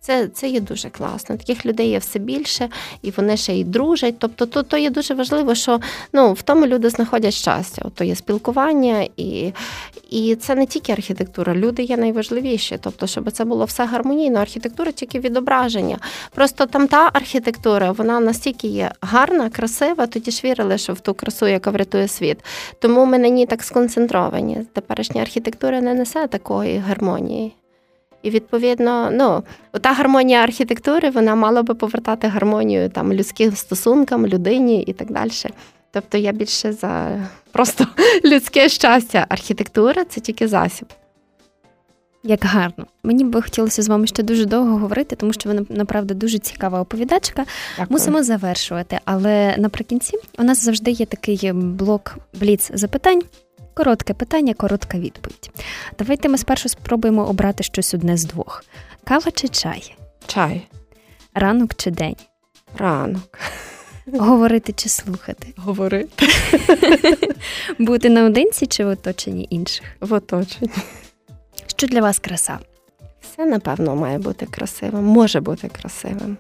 Це 0.04 0.28
це 0.28 0.50
є 0.50 0.60
дуже 0.60 0.90
класно. 0.90 1.38
Таких 1.38 1.66
людей 1.66 1.90
є 1.90 1.98
все 1.98 2.20
більше, 2.20 2.70
і 3.02 3.12
вони 3.12 3.38
ще 3.38 3.54
й 3.54 3.64
дружать. 3.64 4.16
Тобто, 4.20 4.46
то 4.46 4.64
то 4.64 4.78
є 4.78 4.90
дуже 4.90 5.14
важливо, 5.14 5.56
що 5.56 5.80
ну 6.14 6.34
в 6.34 6.42
тому 6.42 6.66
люди 6.68 6.90
знаходять 6.90 7.34
щастя. 7.34 7.86
То 7.96 8.04
є 8.04 8.16
спілкування, 8.16 9.08
і 9.18 9.54
і 10.10 10.36
це 10.36 10.56
не 10.56 10.66
тільки 10.66 10.92
архітектура. 10.92 11.56
Люди 11.56 11.84
є 11.84 11.98
найважливіші. 11.98 12.78
Тобто, 12.82 13.08
щоб 13.08 13.32
це 13.32 13.46
було 13.46 13.66
все 13.66 13.86
гармонійно. 13.86 14.40
Архітектура 14.40 14.92
тільки 14.92 15.20
відображення. 15.20 15.98
Просто 16.36 16.66
там 16.66 16.88
та 16.88 17.10
архітектура, 17.14 17.92
вона 17.92 18.20
настільки 18.20 18.68
є 18.68 18.92
гарна, 19.02 19.50
красива. 19.50 20.08
Тоді 20.08 20.32
ж 20.32 20.42
вірили, 20.44 20.78
що 20.78 20.94
в 20.94 21.00
ту 21.00 21.14
красу, 21.14 21.48
яка 21.48 21.72
врятує 21.72 22.08
світ. 22.08 22.38
Тому 22.80 23.06
ми 23.06 23.18
на 23.18 23.30
ній 23.30 23.46
так 23.46 23.64
сконцентровані. 23.64 24.58
Теперішня 24.74 25.22
архітектура 25.22 25.82
не 25.82 25.94
несе 25.94 26.28
такої 26.28 26.78
гармонії. 26.78 27.54
І 28.24 28.30
відповідно, 28.30 29.10
ну 29.12 29.44
та 29.82 29.94
гармонія 29.94 30.44
архітектури 30.44 31.10
вона 31.10 31.36
мала 31.36 31.64
би 31.64 31.74
повертати 31.74 32.28
гармонію 32.28 32.90
там 32.90 33.14
людським 33.14 33.52
стосункам, 33.52 34.28
людині 34.28 34.82
і 34.82 34.94
так 34.94 35.12
далі. 35.12 35.32
Тобто 35.92 36.18
я 36.18 36.32
більше 36.32 36.74
за 36.74 37.20
просто 37.52 37.88
людське 38.26 38.70
щастя. 38.70 39.26
Архітектура 39.30 40.04
це 40.06 40.22
тільки 40.22 40.48
засіб. 40.48 40.88
Як 42.24 42.46
гарно. 42.46 42.86
Мені 43.04 43.24
би 43.24 43.42
хотілося 43.42 43.82
з 43.82 43.88
вами 43.88 44.08
ще 44.08 44.24
дуже 44.24 44.46
довго 44.46 44.78
говорити, 44.78 45.16
тому 45.16 45.34
що 45.34 45.50
ви 45.50 45.66
направда 45.70 46.14
дуже 46.14 46.40
цікава 46.40 46.82
оповідачка. 46.82 47.46
Дякую. 47.78 47.88
Мусимо 47.90 48.24
завершувати. 48.24 49.00
Але 49.06 49.56
наприкінці 49.58 50.18
у 50.40 50.44
нас 50.44 50.66
завжди 50.66 50.92
є 50.92 51.06
такий 51.06 51.52
блок 51.54 52.18
бліц 52.34 52.72
запитань. 52.74 53.22
Коротке 53.74 54.14
питання, 54.14 54.54
коротка 54.54 55.00
відповідь. 55.00 55.52
Давайте 56.00 56.30
ми 56.30 56.38
спершу 56.38 56.70
спробуємо 56.70 57.26
обрати 57.26 57.64
щось 57.64 57.94
одне 57.94 58.18
з 58.18 58.26
двох: 58.26 58.64
кава 59.04 59.32
чи 59.32 59.48
чай? 59.48 59.96
Чай. 60.28 60.68
Ранок 61.34 61.76
чи 61.76 61.92
день? 61.92 62.16
Ранок. 62.78 63.40
Говорити 64.14 64.74
чи 64.74 64.90
слухати? 64.90 65.54
Говорити. 65.58 66.28
Бути 67.80 68.10
наодинці 68.10 68.66
чи 68.68 68.86
в 68.86 68.88
оточенні 68.88 69.48
інших? 69.50 69.86
В 70.00 70.14
оточенні. 70.14 70.72
Що 71.68 71.88
для 71.88 72.02
вас 72.02 72.20
краса? 72.20 72.60
Все, 73.22 73.46
напевно, 73.46 73.96
має 73.96 74.18
бути 74.18 74.46
красивим, 74.46 75.04
може 75.04 75.40
бути 75.40 75.70
красивим. 75.70 76.38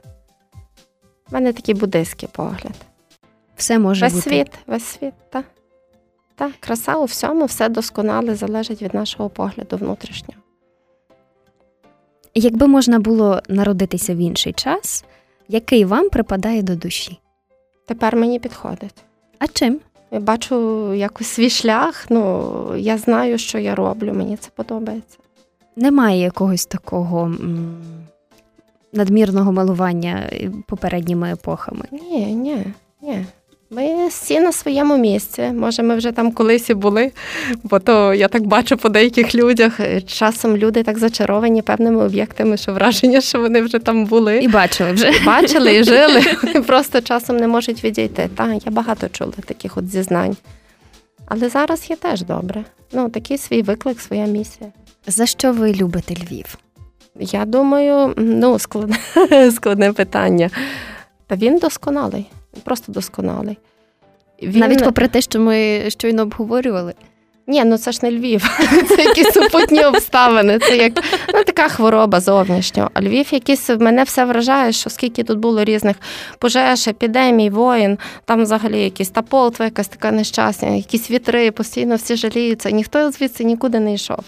У 1.30 1.34
мене 1.34 1.54
такий 1.54 1.76
буддийський 1.76 2.30
погляд. 2.32 2.76
Все 3.56 3.80
може 3.80 4.06
весь 4.06 4.14
бути. 4.14 4.30
світ, 4.30 4.48
весь 4.68 4.86
світ, 4.86 5.14
так. 5.30 5.46
Так, 6.42 6.52
краса 6.60 6.98
у 6.98 7.06
всьому, 7.06 7.46
все 7.46 7.70
досконале 7.70 8.36
залежить 8.36 8.82
від 8.82 8.94
нашого 8.94 9.30
погляду 9.30 9.78
внутрішнього. 9.78 10.42
Якби 12.36 12.68
можна 12.68 13.00
було 13.00 13.42
народитися 13.50 14.16
в 14.16 14.18
інший 14.18 14.54
час, 14.54 15.06
який 15.48 15.86
вам 15.86 16.10
припадає 16.10 16.62
до 16.62 16.76
душі? 16.76 17.20
Тепер 17.86 18.16
мені 18.16 18.40
підходить. 18.40 18.96
А 19.40 19.48
чим? 19.48 19.80
Я 20.12 20.20
бачу 20.20 20.94
якось 20.94 21.28
свій 21.28 21.50
шлях. 21.50 22.06
Ну 22.10 22.76
я 22.78 22.98
знаю, 22.98 23.38
що 23.38 23.60
я 23.60 23.76
роблю. 23.76 24.14
Мені 24.14 24.38
це 24.38 24.50
подобається. 24.56 25.18
Немає 25.76 26.20
якогось 26.22 26.66
такого 26.66 27.22
м- 27.24 27.82
надмірного 28.94 29.52
малування 29.52 30.30
попередніми 30.68 31.32
епохами. 31.32 31.86
Ні, 31.92 32.26
ні, 32.36 32.66
ні. 33.02 33.26
Ми 33.74 34.08
всі 34.08 34.40
на 34.40 34.52
своєму 34.52 34.98
місці. 34.98 35.42
Може, 35.42 35.84
ми 35.84 35.96
вже 35.96 36.12
там 36.12 36.32
колись 36.32 36.70
і 36.70 36.74
були, 36.74 37.12
бо 37.64 37.80
то 37.80 38.14
я 38.14 38.28
так 38.28 38.48
бачу 38.48 38.78
по 38.78 38.90
деяких 38.90 39.36
людях. 39.36 39.80
Часом 40.08 40.58
люди 40.58 40.84
так 40.84 40.98
зачаровані 40.98 41.62
певними 41.62 42.06
об'єктами, 42.06 42.58
що 42.58 42.74
враження, 42.74 43.22
що 43.22 43.40
вони 43.40 43.62
вже 43.62 43.80
там 43.80 44.06
були. 44.06 44.38
І 44.38 44.48
бачили 44.48 44.92
вже. 44.92 45.12
Бачили 45.26 45.76
і 45.76 45.84
жили. 45.84 46.22
Просто 46.68 47.02
часом 47.02 47.38
не 47.38 47.48
можуть 47.48 47.84
відійти. 47.84 48.30
Та, 48.36 48.54
я 48.54 48.72
багато 48.72 49.10
чула 49.10 49.34
таких 49.46 49.78
от 49.78 49.90
зізнань. 49.90 50.38
Але 51.26 51.50
зараз 51.50 51.90
є 51.90 51.96
теж 51.96 52.22
добре. 52.22 52.64
Ну, 52.94 53.10
такий 53.10 53.38
свій 53.38 53.62
виклик, 53.62 54.02
своя 54.02 54.26
місія. 54.26 54.72
За 55.08 55.26
що 55.26 55.54
ви 55.54 55.74
любите 55.74 56.14
Львів? 56.14 56.58
Я 57.20 57.46
думаю, 57.46 58.14
ну, 58.18 58.60
складне, 58.60 58.98
складне 59.52 59.94
питання. 59.94 60.50
Та 61.28 61.36
він 61.36 61.58
досконалий 61.58 62.26
просто 62.64 62.92
досконалий. 62.92 63.58
Він... 64.42 64.60
Навіть 64.60 64.84
попри 64.84 65.08
те, 65.08 65.22
що 65.22 65.40
ми 65.40 65.84
щойно 65.90 66.22
обговорювали. 66.22 66.94
Ні, 67.52 67.64
ну 67.66 67.78
це 67.78 67.92
ж 67.92 68.00
не 68.04 68.12
Львів. 68.12 68.60
Це 68.88 69.04
якісь 69.04 69.34
супутні 69.34 69.86
обставини. 69.86 70.60
Це 70.60 70.78
як 70.78 70.94
ну, 71.34 71.44
така 71.44 71.68
хвороба 71.68 72.20
зовнішня. 72.20 72.90
А 72.94 73.02
Львів 73.02 73.34
якийсь 73.34 73.70
мене 73.70 74.04
все 74.04 74.26
вражає, 74.26 74.72
що 74.72 74.90
скільки 74.90 75.24
тут 75.24 75.40
було 75.40 75.64
різних 75.64 75.96
пожеж, 76.40 76.88
епідемій, 76.88 77.50
воїн, 77.50 77.98
там 78.26 78.44
взагалі 78.44 78.84
якісь 78.84 79.10
та 79.10 79.22
полтва, 79.22 79.66
якась 79.66 79.88
така 79.88 80.12
нещасна, 80.12 80.70
якісь 80.70 81.12
вітри, 81.12 81.52
постійно 81.52 81.96
всі 81.96 82.16
жаліються. 82.16 82.72
Ніхто 82.72 83.12
звідси 83.12 83.44
нікуди 83.44 83.80
не 83.80 83.94
йшов. 83.94 84.24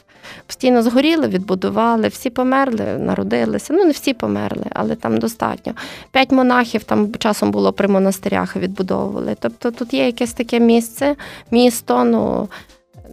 Постійно 0.48 0.84
згоріли, 0.84 1.28
відбудували, 1.28 2.08
всі 2.08 2.30
померли, 2.30 2.86
народилися. 3.00 3.74
Ну, 3.74 3.86
не 3.86 3.92
всі 3.92 4.14
померли, 4.14 4.66
але 4.70 4.96
там 4.96 5.18
достатньо. 5.18 5.74
П'ять 6.12 6.32
монахів 6.32 6.84
там 6.84 7.16
часом 7.16 7.52
було 7.52 7.74
при 7.74 7.88
монастирях 7.88 8.56
відбудовували. 8.56 9.36
Тобто 9.40 9.72
тут 9.72 9.94
є 9.94 10.06
якесь 10.06 10.34
таке 10.34 10.60
місце, 10.60 11.16
місто, 11.52 12.04
ну 12.04 12.50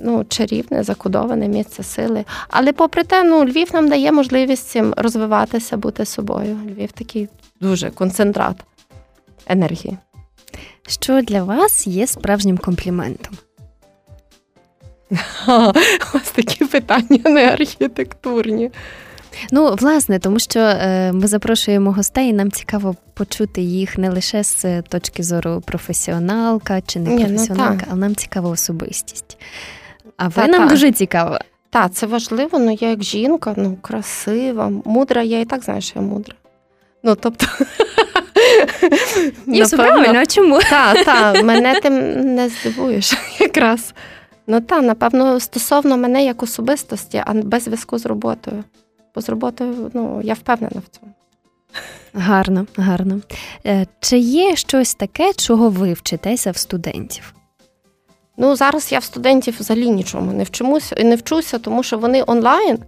ну, 0.05 0.25
чарівне, 0.29 0.83
закодоване 0.83 1.49
місце 1.49 1.83
сили. 1.83 2.25
Але 2.49 2.73
попри 2.73 3.05
те, 3.05 3.25
ну, 3.25 3.45
Львів 3.45 3.69
нам 3.73 3.89
дає 3.89 4.13
можливість 4.13 4.69
цим 4.69 4.95
розвиватися, 4.97 5.77
бути 5.77 6.05
собою. 6.05 6.59
Львів 6.67 6.93
такий 6.93 7.29
дуже 7.61 7.91
концентрат 7.91 8.57
енергії. 9.47 9.99
Що 10.89 11.23
для 11.23 11.43
вас 11.43 11.87
є 11.87 12.07
справжнім 12.07 12.59
компліментом? 12.59 13.35
Ось 16.15 16.31
такі 16.35 16.65
питання 16.65 17.21
не 17.25 17.53
архітектурні. 17.53 18.71
Ну, 19.53 19.75
власне, 19.75 20.19
тому 20.19 20.39
що 20.39 20.61
е, 20.61 21.13
ми 21.13 21.27
запрошуємо 21.27 21.93
гостей, 21.93 22.29
і 22.29 22.33
нам 22.33 22.51
цікаво 22.51 22.97
почути 23.15 23.61
їх 23.61 23.99
не 23.99 24.11
лише 24.11 24.45
з 24.45 24.83
точки 24.83 25.23
зору 25.23 25.63
професіоналка 25.67 26.81
чи 26.81 27.01
не 27.01 27.17
професіоналка, 27.17 27.75
ну, 27.81 27.87
але 27.91 28.01
нам 28.01 28.17
цікава 28.17 28.51
особистість. 28.51 29.39
А 30.21 30.29
ви 30.29 30.43
та, 30.43 30.47
нам 30.47 30.63
та. 30.63 30.67
дуже 30.67 30.93
цікава. 30.93 31.41
Так, 31.71 31.93
це 31.93 32.07
важливо, 32.07 32.59
ну 32.59 32.77
я 32.81 32.89
як 32.89 33.03
жінка, 33.03 33.55
ну 33.57 33.79
красива, 33.83 34.73
мудра, 34.85 35.23
я 35.23 35.41
і 35.41 35.45
так 35.45 35.65
знаю, 35.65 35.81
що 35.81 35.99
я 35.99 36.05
мудра. 36.05 36.35
Ну, 37.03 37.15
тобто. 37.15 37.47
Ні, 39.47 39.63
все 39.63 39.77
правильно, 39.77 40.19
а 40.19 40.27
чому? 40.27 40.61
Так, 40.71 41.05
так, 41.05 41.45
мене 41.45 41.81
тим 41.81 41.95
не 42.35 42.49
здивуєш 42.49 43.15
якраз. 43.39 43.95
Ну 44.47 44.61
так, 44.61 44.83
напевно, 44.83 45.41
стосовно 45.41 45.97
мене 45.97 46.25
як 46.25 46.43
особистості, 46.43 47.23
а 47.27 47.33
без 47.35 47.63
зв'язку 47.63 47.99
з 47.99 48.07
роботою. 48.07 48.65
Бо 49.15 49.21
з 49.21 49.29
роботою, 49.29 49.91
ну, 49.95 50.21
я 50.25 50.35
впевнена 50.35 50.83
в 50.87 50.99
цьому. 50.99 51.13
Гарно, 52.15 52.67
гарно. 52.77 53.21
Е, 53.67 53.87
чи 54.01 54.19
є 54.19 54.57
щось 54.57 54.95
таке, 54.95 55.33
чого 55.33 55.69
ви 55.69 55.93
вчитеся 55.93 56.51
в 56.51 56.57
студентів? 56.57 57.35
Ну 58.43 58.57
зараз 58.57 58.93
я 58.93 58.99
в 58.99 59.05
студентів 59.05 59.57
взагалі 59.61 59.91
нічому 59.91 60.33
не 60.33 60.45
вчимуся 60.45 60.97
не 61.05 61.17
вчуся, 61.17 61.59
тому 61.59 61.83
що 61.83 61.99
вони 61.99 62.25
онлайн. 62.27 62.79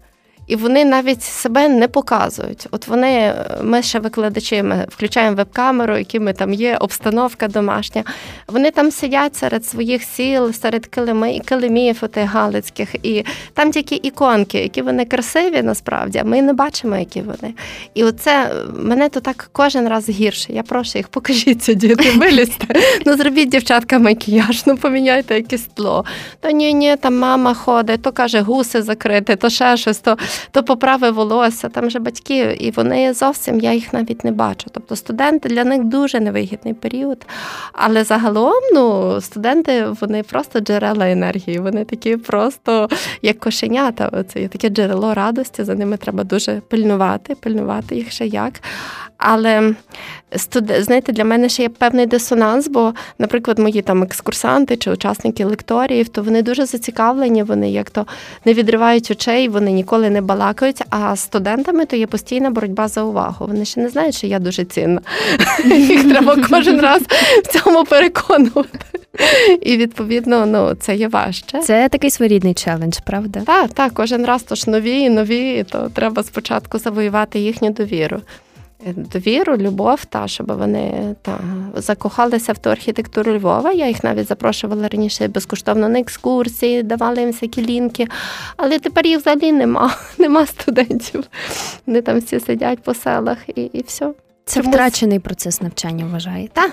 І 0.53 0.57
вони 0.57 0.85
навіть 0.85 1.23
себе 1.23 1.69
не 1.69 1.89
показують. 1.89 2.67
От 2.71 2.89
вони, 2.89 3.35
ми 3.63 3.83
ще 3.83 3.99
викладачі, 3.99 4.63
ми 4.63 4.87
включаємо 4.89 5.37
веб-камеру, 5.37 5.99
якими 5.99 6.33
там 6.33 6.53
є 6.55 6.77
обстановка 6.77 7.49
домашня. 7.49 8.05
Вони 8.49 8.71
там 8.71 8.91
сидять 8.91 9.37
серед 9.37 9.67
своїх 9.67 10.03
сіл, 10.03 10.53
серед 10.53 10.87
килими, 10.87 11.41
килимів 11.45 11.99
отих 12.01 12.31
галицьких, 12.31 12.95
і 13.03 13.25
там 13.55 13.73
тільки 13.73 13.95
іконки, 13.95 14.59
які 14.59 14.83
вони 14.83 15.05
красиві 15.05 15.63
насправді, 15.63 16.19
а 16.19 16.25
ми 16.25 16.43
не 16.43 16.53
бачимо, 16.53 16.97
які 16.97 17.21
вони. 17.21 17.55
І 17.95 18.05
оце 18.05 18.53
мене 18.79 19.09
то 19.09 19.21
так 19.21 19.49
кожен 19.53 19.89
раз 19.89 20.09
гірше. 20.09 20.53
Я 20.53 20.63
прошу 20.63 20.99
їх, 20.99 21.09
покажіться, 21.09 21.73
діти, 21.73 22.11
вилізьте. 22.17 22.67
Ну 23.07 23.17
зробіть 23.17 23.49
дівчатка 23.49 23.99
макіяж, 23.99 24.67
ну 24.67 24.77
поміняйте 24.77 25.35
якесь 25.35 25.69
тло. 25.75 26.05
То 26.41 26.51
ні, 26.51 26.75
ні, 26.75 26.97
там 26.97 27.19
мама 27.19 27.55
ходить, 27.55 28.03
то 28.03 28.13
каже, 28.13 28.41
гуси 28.41 28.83
закрити, 28.83 29.37
то 29.37 29.51
ще 29.51 29.77
щось. 29.77 29.99
то 29.99 30.19
то 30.51 30.63
поправи 30.63 31.11
волосся, 31.11 31.69
там 31.69 31.91
же 31.91 31.99
батьки, 31.99 32.57
і 32.61 32.71
вони 32.71 33.15
зовсім 33.15 33.61
я 33.61 33.73
їх 33.73 33.93
навіть 33.93 34.25
не 34.25 34.33
бачу. 34.33 34.67
Тобто 34.73 34.97
студенти 34.97 35.49
для 35.49 35.65
них 35.65 35.85
дуже 35.85 36.21
невигідний 36.21 36.75
період. 36.75 37.27
Але 37.73 38.05
загалом 38.05 38.63
ну, 38.75 39.21
студенти 39.21 39.87
вони 40.01 40.23
просто 40.23 40.61
джерела 40.61 41.11
енергії, 41.11 41.59
вони 41.59 41.85
такі 41.85 42.17
просто 42.17 42.89
як 43.23 43.39
кошенята. 43.39 44.25
Це 44.29 44.49
таке 44.49 44.69
джерело 44.69 45.15
радості, 45.15 45.65
за 45.65 45.75
ними 45.75 45.97
треба 45.97 46.25
дуже 46.25 46.61
пильнувати, 46.69 47.35
пильнувати 47.35 47.97
їх 47.97 48.13
ще 48.13 48.27
як. 48.27 48.53
Але 49.23 49.75
знаєте, 50.79 51.13
для 51.13 51.25
мене 51.25 51.49
ще 51.49 51.63
є 51.63 51.69
певний 51.69 52.07
дисонанс, 52.07 52.69
бо, 52.69 52.95
наприклад, 53.19 53.59
мої 53.59 53.83
там 53.83 54.03
екскурсанти 54.03 54.77
чи 54.77 54.91
учасники 54.91 55.45
лекторіїв, 55.45 56.09
то 56.09 56.23
вони 56.23 56.43
дуже 56.43 56.67
зацікавлені, 56.67 57.43
вони 57.43 57.71
як 57.71 57.91
то 57.91 58.07
не 58.45 58.55
відривають 58.55 59.11
очей, 59.11 59.49
вони 59.49 59.73
ніколи 59.73 60.11
не 60.11 60.21
балакають. 60.21 60.83
А 60.91 61.17
з 61.17 61.21
студентами 61.21 61.87
то 61.87 61.97
є 61.97 62.07
постійна 62.07 62.51
боротьба 62.51 62.89
за 62.89 63.03
увагу. 63.03 63.47
Вони 63.47 63.65
ще 63.65 63.81
не 63.81 63.89
знають, 63.89 64.15
що 64.15 64.27
я 64.27 64.39
дуже 64.39 64.65
цінна. 64.65 65.01
Їх 65.65 66.09
треба 66.09 66.37
кожен 66.51 66.81
раз 66.81 67.03
в 67.45 67.47
цьому 67.47 67.85
переконувати. 67.85 68.79
І 69.63 69.77
відповідно, 69.77 70.47
ну 70.47 70.75
це 70.75 70.97
є 70.97 71.09
важче. 71.09 71.59
Це 71.59 71.89
такий 71.89 72.11
своєрідний 72.11 72.55
челендж, 72.55 72.99
правда? 73.07 73.41
Так, 73.47 73.73
так, 73.73 73.93
кожен 73.95 74.27
раз 74.27 74.43
то 74.43 74.55
ж 74.55 74.71
нові 74.71 75.01
і 75.01 75.11
нові, 75.11 75.65
то 75.71 75.89
треба 75.89 76.23
спочатку 76.23 76.79
завоювати 76.79 77.39
їхню 77.39 77.71
довіру 77.71 78.21
довіру, 78.87 79.57
любов, 79.57 80.05
та 80.05 80.29
щоб 80.29 80.53
вони 80.59 81.15
та 81.23 81.41
закохалися 81.75 82.53
в 82.53 82.59
ту 82.59 82.71
архітектуру 82.71 83.33
Львова. 83.33 83.73
Я 83.73 83.89
їх 83.89 84.05
навіть 84.05 84.29
запрошувала 84.29 84.89
раніше 84.89 85.29
безкоштовно 85.29 85.89
на 85.89 86.01
екскурсії, 86.01 86.83
давали 86.83 87.21
їм 87.21 87.31
всякі 87.31 87.67
лінки. 87.67 88.09
Але 88.57 88.79
тепер 88.79 89.07
їх 89.07 89.19
взагалі 89.19 89.53
нема, 89.53 89.97
нема 90.19 90.47
студентів. 90.47 91.25
Вони 91.87 92.03
там 92.03 92.19
всі 92.19 92.41
сидять 92.41 92.83
по 92.83 92.95
селах 92.95 93.39
і 93.55 93.61
і 93.61 93.83
все. 93.83 94.13
Це 94.45 94.61
Чомусь... 94.61 94.75
втрачений 94.75 95.19
процес 95.19 95.63
навчання, 95.63 96.07
вважаєте? 96.13 96.51
Так, 96.55 96.73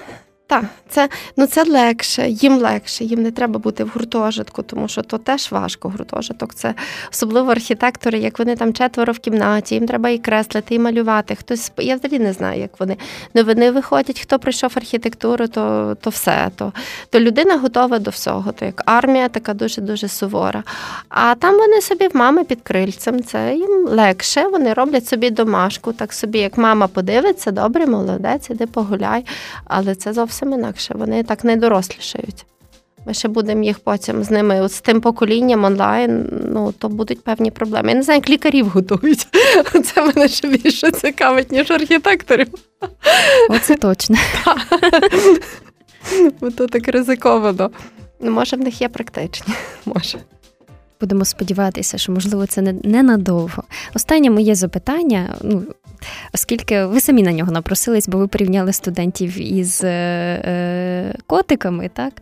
так, 0.50 0.66
це 0.90 1.10
ну 1.38 1.48
це 1.48 1.64
легше, 1.64 2.30
їм 2.30 2.58
легше, 2.58 3.04
їм 3.04 3.24
не 3.24 3.32
треба 3.32 3.60
бути 3.60 3.84
в 3.84 3.92
гуртожитку, 3.94 4.64
тому 4.64 4.88
що 4.88 5.02
то 5.02 5.18
теж 5.18 5.52
важко 5.52 5.90
гуртожиток. 5.90 6.54
Це 6.54 6.74
особливо 7.12 7.52
архітектори, 7.52 8.20
як 8.20 8.40
вони 8.40 8.56
там 8.56 8.74
четверо 8.74 9.14
в 9.14 9.20
кімнаті, 9.20 9.76
їм 9.76 9.88
треба 9.88 10.10
і 10.10 10.18
креслити, 10.18 10.76
і 10.76 10.80
малювати. 10.80 11.36
Хтось 11.36 11.72
я 11.78 11.96
взагалі 11.96 12.20
не 12.20 12.34
знаю, 12.34 12.62
як 12.62 12.80
вони. 12.80 12.98
Ну 13.34 13.44
вони 13.44 13.72
виходять, 13.72 14.20
хто 14.20 14.40
прийшов 14.40 14.72
архітектуру, 14.76 15.48
то 15.48 15.98
то 16.02 16.10
все. 16.10 16.52
То 16.56 16.74
то 17.10 17.20
людина 17.20 17.58
готова 17.58 18.00
до 18.00 18.12
всього. 18.12 18.52
То 18.52 18.66
як 18.66 18.84
армія, 18.86 19.30
така 19.30 19.54
дуже 19.54 19.82
дуже 19.82 20.08
сувора. 20.08 20.64
А 21.10 21.36
там 21.36 21.58
вони 21.58 21.82
собі 21.82 22.08
в 22.08 22.16
мами 22.16 22.44
під 22.44 22.62
крильцем. 22.62 23.24
Це 23.24 23.56
їм 23.56 23.88
легше. 23.88 24.48
Вони 24.48 24.74
роблять 24.74 25.08
собі 25.08 25.30
домашку, 25.30 25.94
так 25.94 26.14
собі, 26.14 26.40
як 26.40 26.58
мама 26.58 26.88
подивиться, 26.88 27.52
добре, 27.52 27.86
молодець, 27.86 28.50
іди 28.50 28.66
погуляй. 28.66 29.26
Але 29.66 29.96
це 29.96 30.14
зовсім 30.14 30.39
зовсім 30.40 30.60
інакше. 30.60 30.94
Вони 30.98 31.24
так 31.24 31.44
не 31.44 31.56
дорослішають. 31.56 32.46
Ми 33.06 33.14
ще 33.14 33.28
будемо 33.28 33.64
їх 33.64 33.80
потім 33.80 34.24
з 34.24 34.32
ними, 34.32 34.62
от 34.62 34.72
з 34.72 34.82
тим 34.82 35.02
поколінням 35.02 35.64
онлайн, 35.64 36.30
ну 36.54 36.72
то 36.72 36.90
будуть 36.90 37.24
певні 37.24 37.52
проблеми. 37.52 37.90
Я 37.90 37.96
не 37.96 38.04
знаю, 38.04 38.18
як 38.18 38.30
лікарів 38.30 38.68
готують. 38.68 39.28
Це 39.84 40.02
мене 40.02 40.28
ще 40.28 40.48
більше 40.48 40.92
цікавить, 40.92 41.52
ніж 41.52 41.72
архітекторів. 41.72 42.48
Оце 43.50 43.76
точно. 43.76 44.18
Бо 46.42 46.52
то 46.52 46.68
так 46.68 46.88
ризиковано. 46.88 47.72
Ну, 48.20 48.32
Може, 48.32 48.56
в 48.56 48.60
них 48.60 48.82
є 48.82 48.90
практичні. 48.90 49.54
Може. 49.86 50.18
Будемо 51.02 51.26
сподіватися, 51.26 51.98
що 51.98 52.12
можливо 52.12 52.46
це 52.46 52.62
не 52.62 52.74
ненадовго. 52.74 53.64
Останнє 53.96 54.30
моє 54.30 54.56
запитання. 54.56 55.36
Ну 55.42 55.64
оскільки 56.34 56.86
ви 56.86 57.00
самі 57.00 57.24
на 57.24 57.32
нього 57.32 57.52
напросились, 57.52 58.08
бо 58.08 58.18
ви 58.18 58.28
порівняли 58.28 58.74
студентів 58.74 59.42
із 59.42 59.84
е, 59.84 59.88
е, 60.46 61.16
котиками, 61.28 61.90
так? 61.94 62.14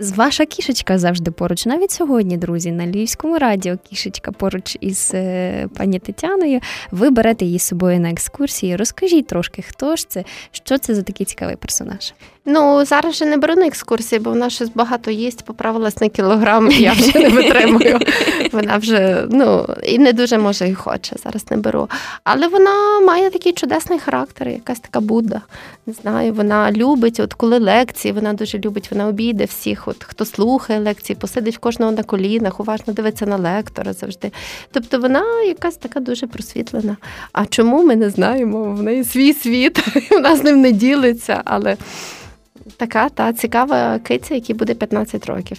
Ваша 0.00 0.46
кішечка 0.46 0.98
завжди 0.98 1.30
поруч. 1.30 1.66
Навіть 1.66 1.90
сьогодні, 1.90 2.36
друзі, 2.36 2.72
на 2.72 2.86
Львівському 2.86 3.38
радіо 3.38 3.76
кішечка 3.90 4.32
поруч 4.32 4.76
із 4.80 5.10
е, 5.14 5.68
пані 5.76 5.98
Тетяною. 5.98 6.60
Ви 6.90 7.10
берете 7.10 7.44
її 7.44 7.58
з 7.58 7.62
собою 7.62 8.00
на 8.00 8.10
екскурсії. 8.10 8.76
Розкажіть 8.76 9.26
трошки, 9.26 9.62
хто 9.62 9.96
ж 9.96 10.08
це, 10.08 10.24
що 10.50 10.78
це 10.78 10.94
за 10.94 11.02
такий 11.02 11.26
цікавий 11.26 11.56
персонаж. 11.56 12.12
Ну 12.44 12.84
зараз 12.84 13.16
же 13.16 13.26
не 13.26 13.36
беру 13.36 13.54
на 13.54 13.66
екскурсії, 13.66 14.18
бо 14.18 14.30
вона 14.30 14.50
щось 14.50 14.70
багато 14.74 15.10
їсть, 15.10 15.44
поправилась 15.44 16.00
на 16.00 16.08
кілограм, 16.08 16.70
і 16.70 16.74
я 16.74 16.92
вже 16.92 17.18
не 17.18 17.28
витримую. 17.28 17.98
Вона 18.52 18.76
вже 18.76 19.26
ну 19.30 19.66
і 19.82 19.98
не 19.98 20.12
дуже 20.12 20.38
може 20.38 20.68
і 20.68 20.74
хоче. 20.74 21.16
Зараз 21.24 21.50
не 21.50 21.56
беру. 21.56 21.88
Але 22.24 22.48
вона 22.48 23.00
має 23.00 23.30
такий 23.30 23.52
чудесний 23.52 23.98
характер, 23.98 24.48
якась 24.48 24.80
така 24.80 25.00
Будда. 25.00 25.40
Не 25.86 25.92
знаю, 25.92 26.32
вона 26.32 26.72
любить, 26.72 27.20
от 27.20 27.34
коли 27.34 27.58
лекції, 27.58 28.12
вона 28.12 28.32
дуже 28.32 28.58
любить, 28.58 28.90
вона 28.90 29.06
обійде 29.06 29.44
всіх, 29.44 29.88
от 29.88 30.04
хто 30.04 30.24
слухає 30.24 30.80
лекції, 30.80 31.16
посидить 31.16 31.56
в 31.56 31.58
кожного 31.58 31.92
на 31.92 32.02
колінах, 32.02 32.60
уважно 32.60 32.92
дивиться 32.92 33.26
на 33.26 33.36
лектора 33.36 33.92
завжди. 33.92 34.32
Тобто 34.72 34.98
вона 34.98 35.42
якась 35.42 35.76
така 35.76 36.00
дуже 36.00 36.26
просвітлена. 36.26 36.96
А 37.32 37.46
чому 37.46 37.84
ми 37.84 37.96
не 37.96 38.10
знаємо? 38.10 38.64
В 38.64 38.82
неї 38.82 39.04
свій 39.04 39.32
світ, 39.32 39.78
вона 40.10 40.36
з 40.36 40.44
ним 40.44 40.60
не 40.60 40.72
ділиться, 40.72 41.42
але 41.44 41.76
така 42.78 43.08
та 43.08 43.32
цікава 43.32 43.98
киця, 43.98 44.34
якій 44.34 44.54
буде 44.54 44.74
15 44.74 45.26
років. 45.26 45.58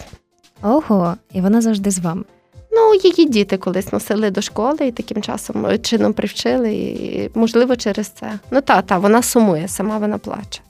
Ого, 0.62 1.16
і 1.32 1.40
вона 1.40 1.60
завжди 1.60 1.90
з 1.90 1.98
вами. 1.98 2.24
Ну, 2.72 2.94
її 2.94 3.28
діти 3.28 3.56
колись 3.56 3.92
носили 3.92 4.30
до 4.30 4.42
школи 4.42 4.86
і 4.86 4.92
таким 4.92 5.22
часом 5.22 5.66
е, 5.66 5.78
чином 5.78 6.12
привчили, 6.12 6.74
і 6.74 7.30
можливо 7.34 7.76
через 7.76 8.08
це. 8.08 8.38
Ну 8.50 8.60
та, 8.60 8.82
та, 8.82 8.98
вона 8.98 9.22
сумує, 9.22 9.68
сама 9.68 9.98
вона 9.98 10.18
плаче. 10.18 10.60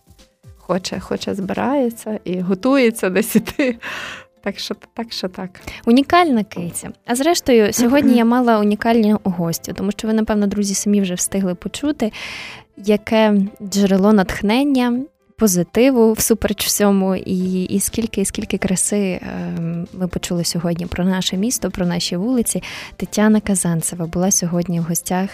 Хоче, 0.58 1.00
хоче, 1.00 1.34
збирається 1.34 2.20
і 2.24 2.40
готується 2.40 3.10
десь 3.10 3.36
іти. 3.36 3.76
Так 4.42 4.58
що 4.58 4.74
так, 4.94 5.12
що 5.12 5.28
так. 5.28 5.50
Унікальна 5.86 6.44
киця. 6.44 6.90
А 7.06 7.14
зрештою, 7.14 7.72
сьогодні 7.72 8.16
я 8.16 8.24
мала 8.24 8.58
унікальну 8.58 9.20
гостю, 9.24 9.72
тому 9.72 9.92
що 9.92 10.08
ви, 10.08 10.14
напевно, 10.14 10.46
друзі, 10.46 10.74
самі 10.74 11.00
вже 11.00 11.14
встигли 11.14 11.54
почути, 11.54 12.12
яке 12.76 13.34
джерело 13.62 14.12
натхнення 14.12 15.00
позитиву 15.40 16.12
всупереч 16.12 16.66
всьому, 16.66 17.16
і 17.16 17.62
і 17.62 17.80
скільки, 17.80 18.24
скільки 18.24 18.58
краси 18.58 19.20
ем, 19.22 19.86
ми 19.92 20.08
почули 20.08 20.44
сьогодні 20.44 20.86
про 20.86 21.04
наше 21.04 21.36
місто, 21.36 21.70
про 21.70 21.86
наші 21.86 22.16
вулиці. 22.16 22.62
Тетяна 22.96 23.40
Казанцева 23.40 24.06
була 24.06 24.30
сьогодні 24.30 24.80
в 24.80 24.82
гостях 24.82 25.30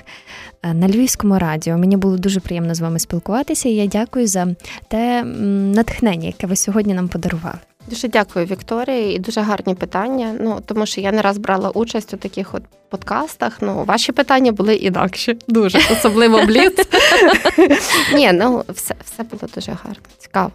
е, 0.62 0.74
на 0.74 0.88
Львівському 0.88 1.38
радіо. 1.38 1.78
Мені 1.78 1.96
було 1.96 2.16
дуже 2.16 2.40
приємно 2.40 2.74
з 2.74 2.80
вами 2.80 2.98
спілкуватися. 2.98 3.68
і 3.68 3.72
Я 3.72 3.86
дякую 3.86 4.26
за 4.26 4.46
те 4.88 5.24
натхнення, 5.24 6.26
яке 6.26 6.46
ви 6.46 6.56
сьогодні 6.56 6.94
нам 6.94 7.08
подарували. 7.08 7.58
Дуже 7.88 8.08
дякую, 8.08 8.46
Вікторія, 8.46 9.12
і 9.12 9.18
дуже 9.18 9.40
гарні 9.40 9.74
питання. 9.74 10.36
Ну 10.40 10.60
тому 10.66 10.86
що 10.86 11.00
я 11.00 11.12
не 11.12 11.22
раз 11.22 11.38
брала 11.38 11.70
участь 11.70 12.14
у 12.14 12.16
таких 12.16 12.54
от 12.54 12.62
подкастах. 12.90 13.58
Ну, 13.60 13.84
ваші 13.84 14.12
питання 14.12 14.52
були 14.52 14.74
інакші, 14.74 15.38
дуже 15.48 15.78
особливо 15.92 16.42
бліц. 16.46 16.88
Ні, 18.14 18.32
ну 18.32 18.64
все, 18.68 18.94
все 19.04 19.22
було 19.22 19.48
дуже 19.54 19.72
гарно, 19.72 20.02
цікаво. 20.18 20.52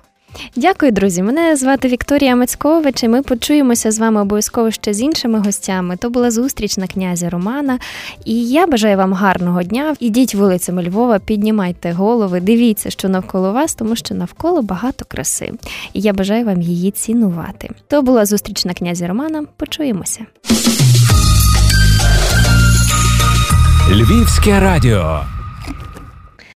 Дякую, 0.55 0.91
друзі. 0.91 1.23
Мене 1.23 1.55
звати 1.55 1.87
Вікторія 1.87 2.35
Мацькович, 2.35 3.03
і 3.03 3.07
Ми 3.07 3.21
почуємося 3.21 3.91
з 3.91 3.99
вами 3.99 4.21
обов'язково 4.21 4.71
ще 4.71 4.93
з 4.93 5.01
іншими 5.01 5.39
гостями. 5.39 5.97
То 5.97 6.09
була 6.09 6.31
зустріч 6.31 6.77
на 6.77 6.87
князя 6.87 7.29
Романа. 7.29 7.79
І 8.25 8.49
я 8.49 8.67
бажаю 8.67 8.97
вам 8.97 9.13
гарного 9.13 9.63
дня. 9.63 9.95
Ідіть 9.99 10.35
вулицями 10.35 10.83
Львова, 10.83 11.19
піднімайте 11.19 11.91
голови, 11.91 12.39
дивіться, 12.39 12.89
що 12.89 13.09
навколо 13.09 13.51
вас, 13.51 13.75
тому 13.75 13.95
що 13.95 14.15
навколо 14.15 14.61
багато 14.61 15.05
краси. 15.07 15.51
І 15.93 16.01
я 16.01 16.13
бажаю 16.13 16.45
вам 16.45 16.61
її 16.61 16.91
цінувати. 16.91 17.69
То 17.87 18.01
була 18.01 18.25
зустріч 18.25 18.65
на 18.65 18.73
князя 18.73 19.07
Романа. 19.07 19.43
Почуємося. 19.57 20.25
Львівське 23.91 24.59
радіо. 24.59 25.21